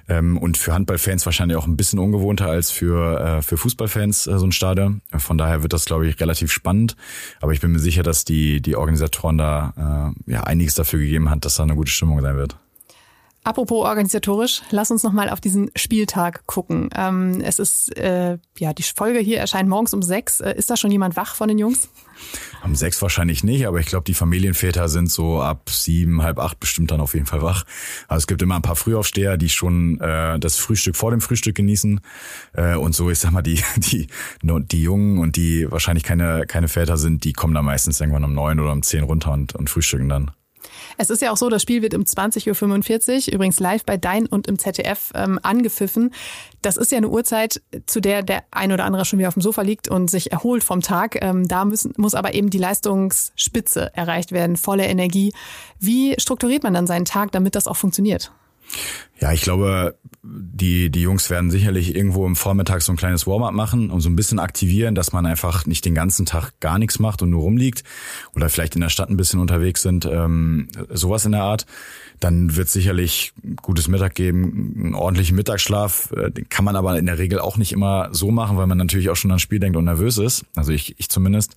Ähm, 0.10 0.38
und 0.38 0.58
für 0.58 0.74
Handballfans 0.74 1.26
wahrscheinlich 1.26 1.58
auch 1.58 1.68
ein 1.68 1.78
bisschen 1.78 2.00
ungewohnter 2.00 2.48
als 2.48 2.72
für, 2.72 3.20
äh, 3.20 3.42
für 3.42 3.58
Fußballfans 3.58 4.28
äh, 4.28 4.40
so 4.40 4.46
ein 4.46 4.52
Stadion. 4.52 5.02
Von 5.18 5.38
daher 5.38 5.64
wird 5.64 5.74
das, 5.74 5.86
glaube 5.86 6.08
ich, 6.08 6.20
relativ 6.20 6.52
spannend. 6.52 6.96
Aber 7.42 7.54
ich 7.54 7.62
bin 7.62 7.72
mir 7.72 7.80
sicher, 7.80 8.04
dass 8.04 8.26
die, 8.26 8.62
die 8.62 8.76
Organisatoren 8.76 9.38
da 9.38 10.14
äh, 10.28 10.32
ja 10.32 10.44
einiges 10.44 10.76
dafür 10.76 11.00
gegeben 11.00 11.30
hat, 11.30 11.46
dass 11.46 11.56
da 11.56 11.64
eine 11.64 11.76
gute 11.76 11.92
Stimmung 11.92 12.22
sein 12.22 12.38
wird. 12.38 12.58
Apropos 13.48 13.86
organisatorisch, 13.86 14.62
lass 14.72 14.92
uns 14.92 15.04
nochmal 15.04 15.30
auf 15.30 15.40
diesen 15.40 15.72
Spieltag 15.74 16.46
gucken. 16.48 16.90
Ähm, 16.94 17.40
es 17.40 17.60
ist, 17.60 17.96
äh, 17.96 18.40
ja, 18.58 18.74
die 18.74 18.84
Folge 18.84 19.20
hier 19.20 19.40
erscheint 19.40 19.70
morgens 19.70 19.94
um 19.94 20.02
sechs. 20.02 20.42
Äh, 20.42 20.56
ist 20.58 20.70
da 20.70 20.76
schon 20.76 20.92
jemand 20.92 21.16
wach 21.16 21.34
von 21.34 21.48
den 21.48 21.58
Jungs? 21.58 21.88
Um 22.66 22.76
sechs 22.76 23.02
wahrscheinlich 23.02 23.46
nicht, 23.46 23.66
aber 23.66 23.80
ich 23.80 23.86
glaube, 23.86 24.04
die 24.04 24.16
Familienväter 24.16 24.90
sind 24.90 25.10
so 25.10 25.42
ab 25.42 25.70
sieben, 25.70 26.24
halb 26.24 26.40
acht 26.40 26.60
bestimmt 26.60 26.92
dann 26.92 27.00
auf 27.00 27.14
jeden 27.14 27.26
Fall 27.26 27.42
wach. 27.42 27.64
Also 28.10 28.24
es 28.24 28.28
gibt 28.28 28.42
immer 28.42 28.58
ein 28.58 28.64
paar 28.64 28.76
Frühaufsteher, 28.76 29.38
die 29.38 29.48
schon 29.48 30.02
äh, 30.02 30.38
das 30.40 30.58
Frühstück 30.58 30.98
vor 30.98 31.12
dem 31.12 31.22
Frühstück 31.22 31.56
genießen. 31.56 32.02
Äh, 32.52 32.76
und 32.76 32.96
so, 32.96 33.10
ich 33.10 33.20
sag 33.20 33.32
mal, 33.32 33.44
die, 33.44 33.64
die, 33.78 34.08
die 34.42 34.82
Jungen 34.82 35.20
und 35.20 35.38
die 35.38 35.72
wahrscheinlich 35.72 36.04
keine, 36.04 36.44
keine 36.48 36.68
Väter 36.68 36.98
sind, 36.98 37.24
die 37.24 37.32
kommen 37.32 37.54
dann 37.54 37.64
meistens 37.64 38.02
irgendwann 38.02 38.26
um 38.26 38.34
neun 38.34 38.60
oder 38.60 38.74
um 38.74 38.84
zehn 38.84 39.04
runter 39.04 39.32
und, 39.32 39.56
und 39.56 39.70
frühstücken 39.70 40.10
dann. 40.10 40.32
Es 40.98 41.10
ist 41.10 41.22
ja 41.22 41.32
auch 41.32 41.38
so, 41.38 41.50
das 41.50 41.62
Spiel 41.62 41.82
wird 41.82 41.94
um 41.94 42.04
20.45 42.04 43.28
Uhr, 43.28 43.34
übrigens 43.34 43.60
live 43.60 43.86
bei 43.86 43.98
Dein 43.98 44.26
und 44.26 44.48
im 44.48 44.60
ZDF 44.60 45.12
ähm, 45.16 45.40
angepfiffen. 45.42 46.14
Das 46.62 46.78
ist 46.78 46.92
ja 46.92 46.98
eine 46.98 47.10
Uhrzeit, 47.10 47.62
zu 47.86 48.02
der 48.02 48.24
der 48.24 48.44
ein 48.52 48.72
oder 48.72 48.86
andere 48.86 49.06
schon 49.06 49.20
wieder 49.20 49.28
auf 49.28 49.36
dem 49.36 49.42
Sofa 49.44 49.62
liegt 49.62 49.88
und 49.88 50.10
sich 50.10 50.32
erholt 50.32 50.64
vom 50.64 50.82
Tag. 50.82 51.18
Ähm, 51.22 51.48
da 51.48 51.66
müssen, 51.66 51.94
muss 51.98 52.14
aber 52.14 52.34
eben 52.34 52.50
die 52.50 52.58
Leistungsspitze 52.58 53.92
erreicht 53.96 54.32
werden, 54.32 54.58
volle 54.58 54.86
Energie. 54.86 55.34
Wie 55.80 56.16
strukturiert 56.20 56.64
man 56.64 56.74
dann 56.74 56.88
seinen 56.88 57.06
Tag, 57.06 57.32
damit 57.32 57.56
das 57.56 57.68
auch 57.68 57.78
funktioniert? 57.78 58.32
Ja, 59.20 59.32
ich 59.34 59.42
glaube, 59.42 59.96
die, 60.24 60.90
die 60.90 61.02
Jungs 61.02 61.30
werden 61.30 61.50
sicherlich 61.50 61.96
irgendwo 61.96 62.26
im 62.26 62.36
Vormittag 62.36 62.82
so 62.82 62.92
ein 62.92 62.98
kleines 62.98 63.26
Warm-up 63.26 63.54
machen 63.54 63.90
und 63.90 64.02
so 64.02 64.10
ein 64.10 64.16
bisschen 64.16 64.40
aktivieren, 64.40 64.94
dass 64.94 65.12
man 65.12 65.26
einfach 65.26 65.66
nicht 65.66 65.86
den 65.86 65.96
ganzen 65.96 66.26
Tag 66.26 66.60
gar 66.60 66.78
nichts 66.78 67.00
macht 67.00 67.22
und 67.22 67.30
nur 67.30 67.42
rumliegt 67.42 67.84
oder 68.36 68.50
vielleicht 68.50 68.76
in 68.76 68.82
der 68.82 68.90
Stadt 68.90 69.10
ein 69.10 69.18
bisschen 69.18 69.40
unterwegs 69.40 69.82
sind, 69.82 70.06
ähm, 70.06 70.68
sowas 70.90 71.26
in 71.26 71.32
der 71.32 71.44
Art. 71.44 71.66
Dann 72.20 72.56
wird 72.56 72.68
sicherlich 72.68 73.34
gutes 73.62 73.88
Mittag 73.88 74.16
geben, 74.16 74.74
einen 74.76 74.96
ordentlichen 74.96 75.36
Mittagsschlaf. 75.36 76.12
Äh, 76.14 76.32
den 76.32 76.50
kann 76.50 76.66
man 76.66 76.76
aber 76.76 76.98
in 76.98 77.06
der 77.06 77.20
Regel 77.20 77.40
auch 77.40 77.58
nicht 77.58 77.72
immer 77.72 78.10
so 78.12 78.32
machen, 78.32 78.58
weil 78.58 78.66
man 78.66 78.78
natürlich 78.78 79.12
auch 79.12 79.16
schon 79.16 79.30
ans 79.30 79.44
Spiel 79.44 79.60
denkt 79.60 79.78
und 79.78 79.86
nervös 79.86 80.18
ist. 80.18 80.44
Also 80.56 80.72
ich, 80.72 81.00
ich 81.00 81.10
zumindest. 81.10 81.56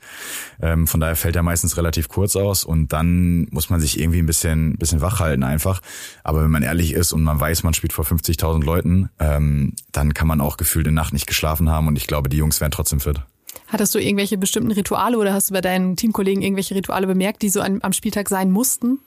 Ähm, 0.61 0.87
von 0.87 1.01
daher 1.01 1.17
fällt 1.17 1.35
er 1.37 1.43
meistens 1.43 1.79
relativ 1.79 2.09
kurz 2.09 2.37
aus 2.37 2.65
und 2.65 2.93
dann 2.93 3.49
muss 3.51 3.71
man 3.71 3.81
sich 3.81 3.99
irgendwie 3.99 4.19
ein 4.19 4.27
bisschen, 4.27 4.77
bisschen 4.77 5.01
wach 5.01 5.21
halten 5.21 5.45
einfach. 5.45 5.81
Aber 6.25 6.43
wenn 6.43 6.51
man 6.51 6.63
ehrlich 6.63 6.93
ist 6.93 7.00
und 7.13 7.23
man 7.23 7.41
weiß, 7.41 7.63
man 7.63 7.75
spielt 7.75 7.93
vor 7.93 8.05
50.000 8.05 8.65
Leuten, 8.65 9.11
ähm, 9.19 9.75
dann 9.93 10.15
kann 10.15 10.29
man 10.29 10.41
auch 10.41 10.57
gefühlt 10.57 10.87
in 10.87 10.95
Nacht 10.95 11.13
nicht 11.13 11.27
geschlafen 11.27 11.71
haben 11.71 11.89
und 11.89 11.97
ich 11.97 12.07
glaube, 12.07 12.29
die 12.29 12.37
Jungs 12.37 12.61
werden 12.61 12.73
trotzdem 12.73 13.01
fit. 13.01 13.21
Hattest 13.69 13.95
du 13.95 13.99
irgendwelche 13.99 14.37
bestimmten 14.37 14.73
Rituale 14.73 15.17
oder 15.19 15.33
hast 15.33 15.51
du 15.51 15.55
bei 15.55 15.61
deinen 15.61 15.97
Teamkollegen 15.97 16.43
irgendwelche 16.43 16.75
Rituale 16.75 17.07
bemerkt, 17.07 17.43
die 17.43 17.49
so 17.49 17.61
am, 17.61 17.81
am 17.83 17.93
Spieltag 17.93 18.29
sein 18.29 18.51
mussten? 18.51 18.99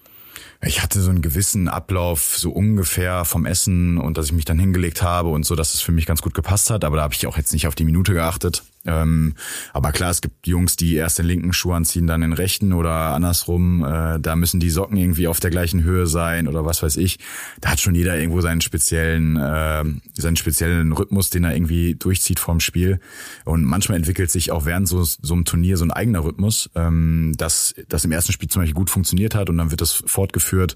Ich 0.62 0.82
hatte 0.82 1.02
so 1.02 1.10
einen 1.10 1.22
gewissen 1.22 1.68
Ablauf, 1.68 2.38
so 2.38 2.52
ungefähr 2.52 3.26
vom 3.26 3.46
Essen 3.46 3.98
und 3.98 4.18
dass 4.18 4.28
ich 4.28 4.32
mich 4.32 4.46
dann 4.46 4.60
hingelegt 4.60 5.02
habe 5.02 5.30
und 5.30 5.46
so, 5.46 5.56
dass 5.56 5.74
es 5.74 5.82
für 5.82 5.92
mich 5.92 6.06
ganz 6.06 6.22
gut 6.22 6.34
gepasst 6.34 6.70
hat. 6.70 6.86
Aber 6.86 6.98
da 6.98 7.04
habe 7.04 7.14
ich 7.14 7.28
auch 7.28 7.38
jetzt 7.38 7.52
nicht 7.52 7.68
auf 7.68 7.76
die 7.76 7.84
Minute 7.84 8.14
geachtet. 8.14 8.64
Ähm, 8.86 9.36
aber 9.72 9.92
klar, 9.92 10.12
es 10.12 10.22
gibt 10.22 10.46
Jungs, 10.46 10.76
die 10.76 10.96
erst 10.96 11.20
den 11.20 11.26
linken 11.26 11.54
Schuh 11.54 11.72
anziehen, 11.72 12.08
dann 12.08 12.22
den 12.22 12.34
rechten 12.34 12.74
oder 12.74 13.14
andersrum. 13.14 13.84
Äh, 13.84 14.20
da 14.20 14.36
müssen 14.36 14.60
die 14.60 14.70
Socken 14.70 14.98
irgendwie 14.98 15.28
auf 15.28 15.40
der 15.40 15.52
gleichen 15.52 15.84
Höhe 15.84 16.06
sein 16.06 16.48
oder 16.48 16.66
was 16.66 16.84
weiß 16.84 16.98
ich. 16.98 17.20
Da 17.62 17.72
hat 17.72 17.80
schon 17.80 17.96
jeder 17.96 18.18
irgendwo 18.18 18.42
seinen 18.42 18.62
speziellen, 18.62 19.38
äh, 19.38 19.84
seinen 20.14 20.36
speziellen 20.36 20.92
Rhythmus, 20.92 21.30
den 21.30 21.46
er 21.46 21.56
irgendwie 21.56 21.96
durchzieht 21.96 22.40
vorm 22.40 22.60
Spiel. 22.60 23.00
Und 23.46 23.64
manchmal 23.64 23.98
entwickelt 23.98 24.32
sich 24.32 24.52
auch 24.52 24.66
während 24.66 24.88
so, 24.88 25.04
so 25.04 25.34
einem 25.34 25.46
Turnier 25.46 25.78
so 25.78 25.86
ein 25.86 25.92
eigener 25.92 26.24
Rhythmus, 26.24 26.70
ähm, 26.76 27.34
dass 27.38 27.74
das 27.88 28.04
im 28.04 28.12
ersten 28.12 28.34
Spiel 28.34 28.50
zum 28.50 28.62
Beispiel 28.62 28.76
gut 28.76 28.90
funktioniert 28.90 29.36
hat 29.36 29.50
und 29.50 29.58
dann 29.58 29.72
wird 29.72 29.82
das 29.82 30.04
fortgeführt. 30.06 30.76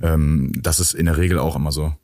Ähm, 0.00 0.52
das 0.56 0.78
ist 0.78 0.94
in 0.94 1.06
der 1.06 1.16
Regel 1.16 1.38
auch 1.38 1.56
immer 1.56 1.72
so. 1.72 1.94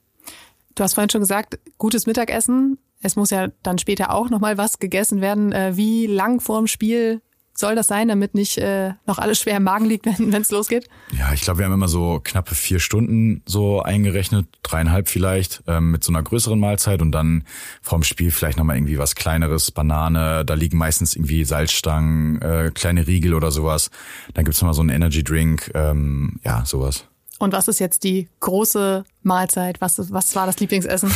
Du 0.74 0.82
hast 0.82 0.94
vorhin 0.94 1.10
schon 1.10 1.22
gesagt, 1.22 1.58
gutes 1.78 2.06
Mittagessen. 2.06 2.78
Es 3.00 3.16
muss 3.16 3.30
ja 3.30 3.48
dann 3.62 3.78
später 3.78 4.12
auch 4.12 4.30
nochmal 4.30 4.58
was 4.58 4.78
gegessen 4.78 5.20
werden. 5.20 5.52
Äh, 5.52 5.76
wie 5.76 6.06
lang 6.06 6.40
vorm 6.40 6.66
Spiel 6.66 7.20
soll 7.58 7.74
das 7.74 7.86
sein, 7.86 8.08
damit 8.08 8.34
nicht 8.34 8.58
äh, 8.58 8.92
noch 9.06 9.18
alles 9.18 9.40
schwer 9.40 9.56
im 9.56 9.62
Magen 9.62 9.86
liegt, 9.86 10.06
wenn 10.18 10.34
es 10.34 10.50
losgeht? 10.50 10.88
Ja, 11.12 11.32
ich 11.32 11.40
glaube, 11.42 11.58
wir 11.58 11.66
haben 11.66 11.72
immer 11.72 11.88
so 11.88 12.20
knappe 12.22 12.54
vier 12.54 12.78
Stunden 12.78 13.42
so 13.46 13.82
eingerechnet, 13.82 14.46
dreieinhalb 14.62 15.08
vielleicht, 15.08 15.62
ähm, 15.66 15.90
mit 15.90 16.04
so 16.04 16.12
einer 16.12 16.22
größeren 16.22 16.58
Mahlzeit 16.58 17.02
und 17.02 17.12
dann 17.12 17.44
vorm 17.82 18.02
Spiel 18.02 18.30
vielleicht 18.30 18.58
nochmal 18.58 18.76
irgendwie 18.76 18.98
was 18.98 19.14
kleineres, 19.14 19.70
Banane, 19.70 20.44
da 20.44 20.54
liegen 20.54 20.78
meistens 20.78 21.16
irgendwie 21.16 21.44
Salzstangen, 21.44 22.40
äh, 22.42 22.70
kleine 22.74 23.06
Riegel 23.06 23.34
oder 23.34 23.50
sowas. 23.50 23.90
Dann 24.34 24.44
gibt's 24.44 24.60
nochmal 24.60 24.74
so 24.74 24.82
einen 24.82 24.90
Energy 24.90 25.24
Drink, 25.24 25.70
ähm, 25.74 26.40
ja, 26.44 26.64
sowas. 26.64 27.06
Und 27.38 27.52
was 27.52 27.68
ist 27.68 27.80
jetzt 27.80 28.04
die 28.04 28.28
große 28.40 29.04
Mahlzeit? 29.22 29.80
Was, 29.80 30.10
was 30.10 30.34
war 30.34 30.46
das 30.46 30.58
Lieblingsessen? 30.58 31.10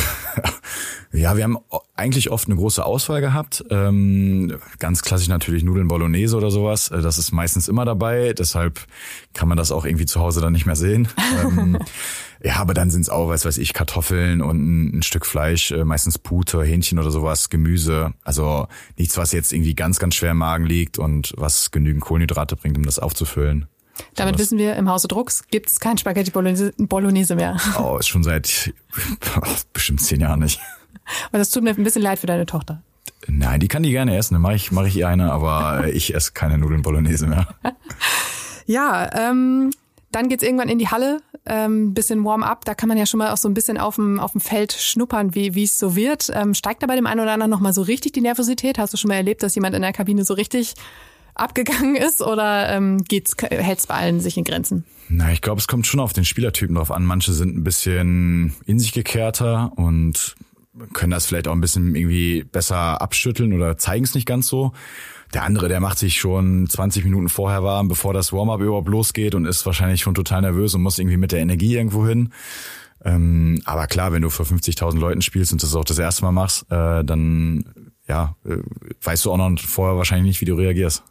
ja, 1.13 1.37
wir 1.37 1.45
haben 1.45 1.59
eigentlich 1.95 2.31
oft 2.31 2.47
eine 2.47 2.57
große 2.57 2.85
Auswahl 2.85 3.23
gehabt. 3.23 3.65
Ähm, 3.71 4.59
ganz 4.79 5.01
klassisch 5.01 5.29
natürlich 5.29 5.65
Nudeln 5.65 5.89
Bolognese 5.89 6.37
oder 6.37 6.51
sowas. 6.51 6.89
Äh, 6.89 7.01
das 7.01 7.17
ist 7.17 7.33
meistens 7.33 7.69
immer 7.69 7.87
dabei. 7.87 8.35
Deshalb 8.35 8.87
kann 9.33 9.49
man 9.49 9.57
das 9.57 9.73
auch 9.73 9.87
irgendwie 9.87 10.05
zu 10.05 10.21
Hause 10.21 10.43
dann 10.43 10.53
nicht 10.53 10.67
mehr 10.67 10.77
sehen. 10.77 11.09
ähm, 11.43 11.79
ja, 12.43 12.57
aber 12.57 12.75
dann 12.75 12.91
sind 12.91 13.03
es 13.03 13.09
auch, 13.09 13.29
was 13.29 13.47
weiß 13.47 13.57
ich, 13.57 13.73
Kartoffeln 13.73 14.43
und 14.43 14.59
ein, 14.59 14.99
ein 14.99 15.03
Stück 15.03 15.25
Fleisch, 15.25 15.71
äh, 15.71 15.85
meistens 15.85 16.19
Pute, 16.19 16.63
Hähnchen 16.63 16.99
oder 16.99 17.11
sowas, 17.11 17.49
Gemüse. 17.49 18.13
Also 18.23 18.69
nichts, 18.99 19.17
was 19.17 19.33
jetzt 19.33 19.55
irgendwie 19.55 19.75
ganz, 19.75 19.99
ganz 19.99 20.17
schwer 20.17 20.33
im 20.33 20.39
Magen 20.39 20.67
liegt 20.67 20.99
und 20.99 21.33
was 21.39 21.71
genügend 21.71 22.03
Kohlenhydrate 22.03 22.57
bringt, 22.57 22.77
um 22.77 22.85
das 22.85 22.99
aufzufüllen. 22.99 23.67
Damit 24.15 24.39
wissen 24.39 24.59
wir, 24.59 24.77
im 24.77 24.89
Hause 24.89 25.09
Drucks 25.09 25.45
gibt 25.49 25.71
es 25.71 25.81
kein 25.81 25.99
Spaghetti 25.99 26.31
Bolognese 26.31 27.35
mehr. 27.35 27.57
Oh, 27.79 27.97
ist 27.99 28.09
schon 28.09 28.23
seit 28.23 28.73
bestimmt 29.73 30.01
zehn 30.01 30.21
Jahren 30.21 30.41
nicht. 30.41 30.61
Und 31.33 31.39
das 31.39 31.51
tut 31.51 31.63
mir 31.63 31.71
ein 31.71 31.85
bisschen 31.85 32.03
leid 32.03 32.19
für 32.19 32.27
deine 32.27 32.47
Tochter. 32.47 32.83
Nein, 33.27 33.61
die 33.61 33.69
kann 33.69 33.83
die 33.83 33.91
gerne 33.91 34.17
essen. 34.17 34.35
Dann 34.35 34.43
mache 34.43 34.55
ich, 34.55 34.73
mach 34.73 34.87
ich 34.87 34.97
ihr 34.97 35.09
eine, 35.09 35.33
aber 35.33 35.89
ich 35.93 36.15
esse 36.15 36.33
keine 36.33 36.59
Nudeln 36.59 36.83
Bolognese 36.83 37.27
mehr. 37.27 37.49
ja, 38.67 39.11
ähm, 39.31 39.71
dann 40.13 40.29
geht's 40.29 40.43
irgendwann 40.43 40.69
in 40.69 40.79
die 40.79 40.89
Halle, 40.89 41.21
ähm, 41.47 41.95
bisschen 41.95 42.25
Warm-up. 42.25 42.65
Da 42.65 42.75
kann 42.75 42.89
man 42.89 42.99
ja 42.99 43.07
schon 43.07 43.19
mal 43.19 43.33
auch 43.33 43.37
so 43.37 43.49
ein 43.49 43.55
bisschen 43.55 43.79
auf 43.79 43.97
dem, 43.97 44.19
auf 44.19 44.33
dem 44.33 44.41
Feld 44.41 44.73
schnuppern, 44.73 45.35
wie 45.35 45.55
wie 45.55 45.65
es 45.65 45.79
so 45.79 45.95
wird. 45.95 46.31
Ähm, 46.35 46.55
steigt 46.55 46.83
da 46.83 46.87
bei 46.87 46.97
dem 46.97 47.07
einen 47.07 47.21
oder 47.21 47.33
anderen 47.33 47.51
nochmal 47.51 47.73
so 47.73 47.83
richtig 47.83 48.13
die 48.13 48.21
Nervosität? 48.21 48.79
Hast 48.79 48.93
du 48.93 48.97
schon 48.97 49.09
mal 49.09 49.17
erlebt, 49.17 49.43
dass 49.43 49.55
jemand 49.55 49.75
in 49.75 49.83
der 49.83 49.93
Kabine 49.93 50.25
so 50.25 50.35
richtig 50.35 50.75
abgegangen 51.41 51.97
ist 51.97 52.23
oder 52.23 52.69
ähm, 52.71 53.05
geht's 53.05 53.35
hält's 53.41 53.87
bei 53.87 53.95
allen 53.95 54.21
sich 54.21 54.37
in 54.37 54.45
Grenzen? 54.45 54.85
Na, 55.09 55.33
ich 55.33 55.41
glaube, 55.41 55.61
es 55.61 55.67
kommt 55.67 55.87
schon 55.87 56.01
auf 56.01 56.13
den 56.13 56.25
Spielertypen 56.25 56.77
drauf 56.77 56.91
an. 56.91 57.05
Manche 57.05 57.33
sind 57.33 57.57
ein 57.57 57.65
bisschen 57.65 58.55
in 58.67 58.79
sich 58.79 58.93
gekehrter 58.93 59.73
und 59.77 60.37
können 60.93 61.11
das 61.11 61.27
vielleicht 61.27 61.49
auch 61.49 61.53
ein 61.53 61.61
bisschen 61.61 61.95
irgendwie 61.97 62.45
besser 62.45 63.03
abschütteln 63.03 63.53
oder 63.53 63.77
zeigen 63.77 64.05
es 64.05 64.15
nicht 64.15 64.27
ganz 64.27 64.47
so. 64.47 64.73
Der 65.35 65.45
andere, 65.45 65.69
der 65.69 65.81
macht 65.81 65.99
sich 65.99 66.19
schon 66.19 66.69
20 66.69 67.05
Minuten 67.05 67.29
vorher 67.29 67.63
warm, 67.63 67.89
bevor 67.89 68.13
das 68.13 68.33
Warm-up 68.33 68.61
überhaupt 68.61 68.89
losgeht 68.89 69.35
und 69.35 69.47
ist 69.47 69.65
wahrscheinlich 69.67 70.01
schon 70.01 70.15
total 70.15 70.43
nervös 70.43 70.75
und 70.75 70.83
muss 70.83 70.99
irgendwie 70.99 71.17
mit 71.17 71.33
der 71.33 71.41
Energie 71.41 71.77
irgendwo 71.77 72.07
hin. 72.07 72.33
Ähm, 73.05 73.63
aber 73.65 73.87
klar, 73.87 74.13
wenn 74.13 74.23
du 74.23 74.31
vor 74.31 74.47
50.000 74.47 74.99
Leuten 74.99 75.23
spielst 75.23 75.53
und 75.53 75.63
das 75.63 75.75
auch 75.75 75.85
das 75.85 75.99
erste 75.99 76.23
Mal 76.23 76.33
machst, 76.33 76.71
äh, 76.71 77.05
dann 77.05 77.65
ja, 78.09 78.37
äh, 78.45 78.57
weißt 79.03 79.25
du 79.25 79.33
auch 79.33 79.37
noch 79.37 79.59
vorher 79.61 79.97
wahrscheinlich 79.97 80.27
nicht, 80.27 80.41
wie 80.41 80.47
du 80.47 80.55
reagierst. 80.55 81.05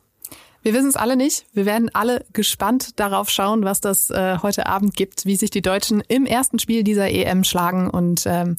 Wir 0.62 0.74
wissen 0.74 0.90
es 0.90 0.96
alle 0.96 1.16
nicht. 1.16 1.46
Wir 1.54 1.66
werden 1.66 1.90
alle 1.94 2.26
gespannt 2.34 3.00
darauf 3.00 3.30
schauen, 3.30 3.64
was 3.64 3.80
das 3.80 4.10
äh, 4.10 4.38
heute 4.42 4.66
Abend 4.66 4.96
gibt, 4.96 5.26
wie 5.26 5.36
sich 5.36 5.50
die 5.50 5.62
Deutschen 5.62 6.02
im 6.08 6.26
ersten 6.26 6.60
Spiel 6.60 6.84
dieser 6.84 7.10
EM 7.10 7.44
schlagen. 7.44 7.90
Und 7.90 8.24
ähm, 8.26 8.58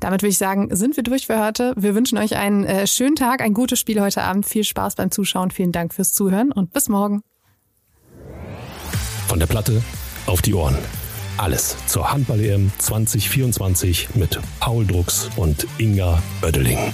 damit 0.00 0.22
würde 0.22 0.30
ich 0.30 0.38
sagen, 0.38 0.74
sind 0.74 0.96
wir 0.96 1.02
durch 1.02 1.26
für 1.26 1.44
heute. 1.44 1.74
Wir 1.76 1.94
wünschen 1.94 2.18
euch 2.18 2.36
einen 2.36 2.64
äh, 2.64 2.86
schönen 2.86 3.16
Tag, 3.16 3.42
ein 3.42 3.52
gutes 3.52 3.78
Spiel 3.78 4.00
heute 4.00 4.22
Abend. 4.22 4.46
Viel 4.46 4.64
Spaß 4.64 4.94
beim 4.94 5.10
Zuschauen. 5.10 5.50
Vielen 5.50 5.72
Dank 5.72 5.92
fürs 5.92 6.12
Zuhören 6.12 6.50
und 6.50 6.72
bis 6.72 6.88
morgen. 6.88 7.22
Von 9.28 9.38
der 9.38 9.46
Platte 9.46 9.82
auf 10.26 10.40
die 10.40 10.54
Ohren. 10.54 10.76
Alles 11.36 11.76
zur 11.86 12.12
Handball-EM 12.12 12.70
2024 12.78 14.14
mit 14.14 14.38
Paul 14.60 14.86
Drucks 14.86 15.28
und 15.36 15.66
Inga 15.78 16.22
Oeddeling. 16.42 16.92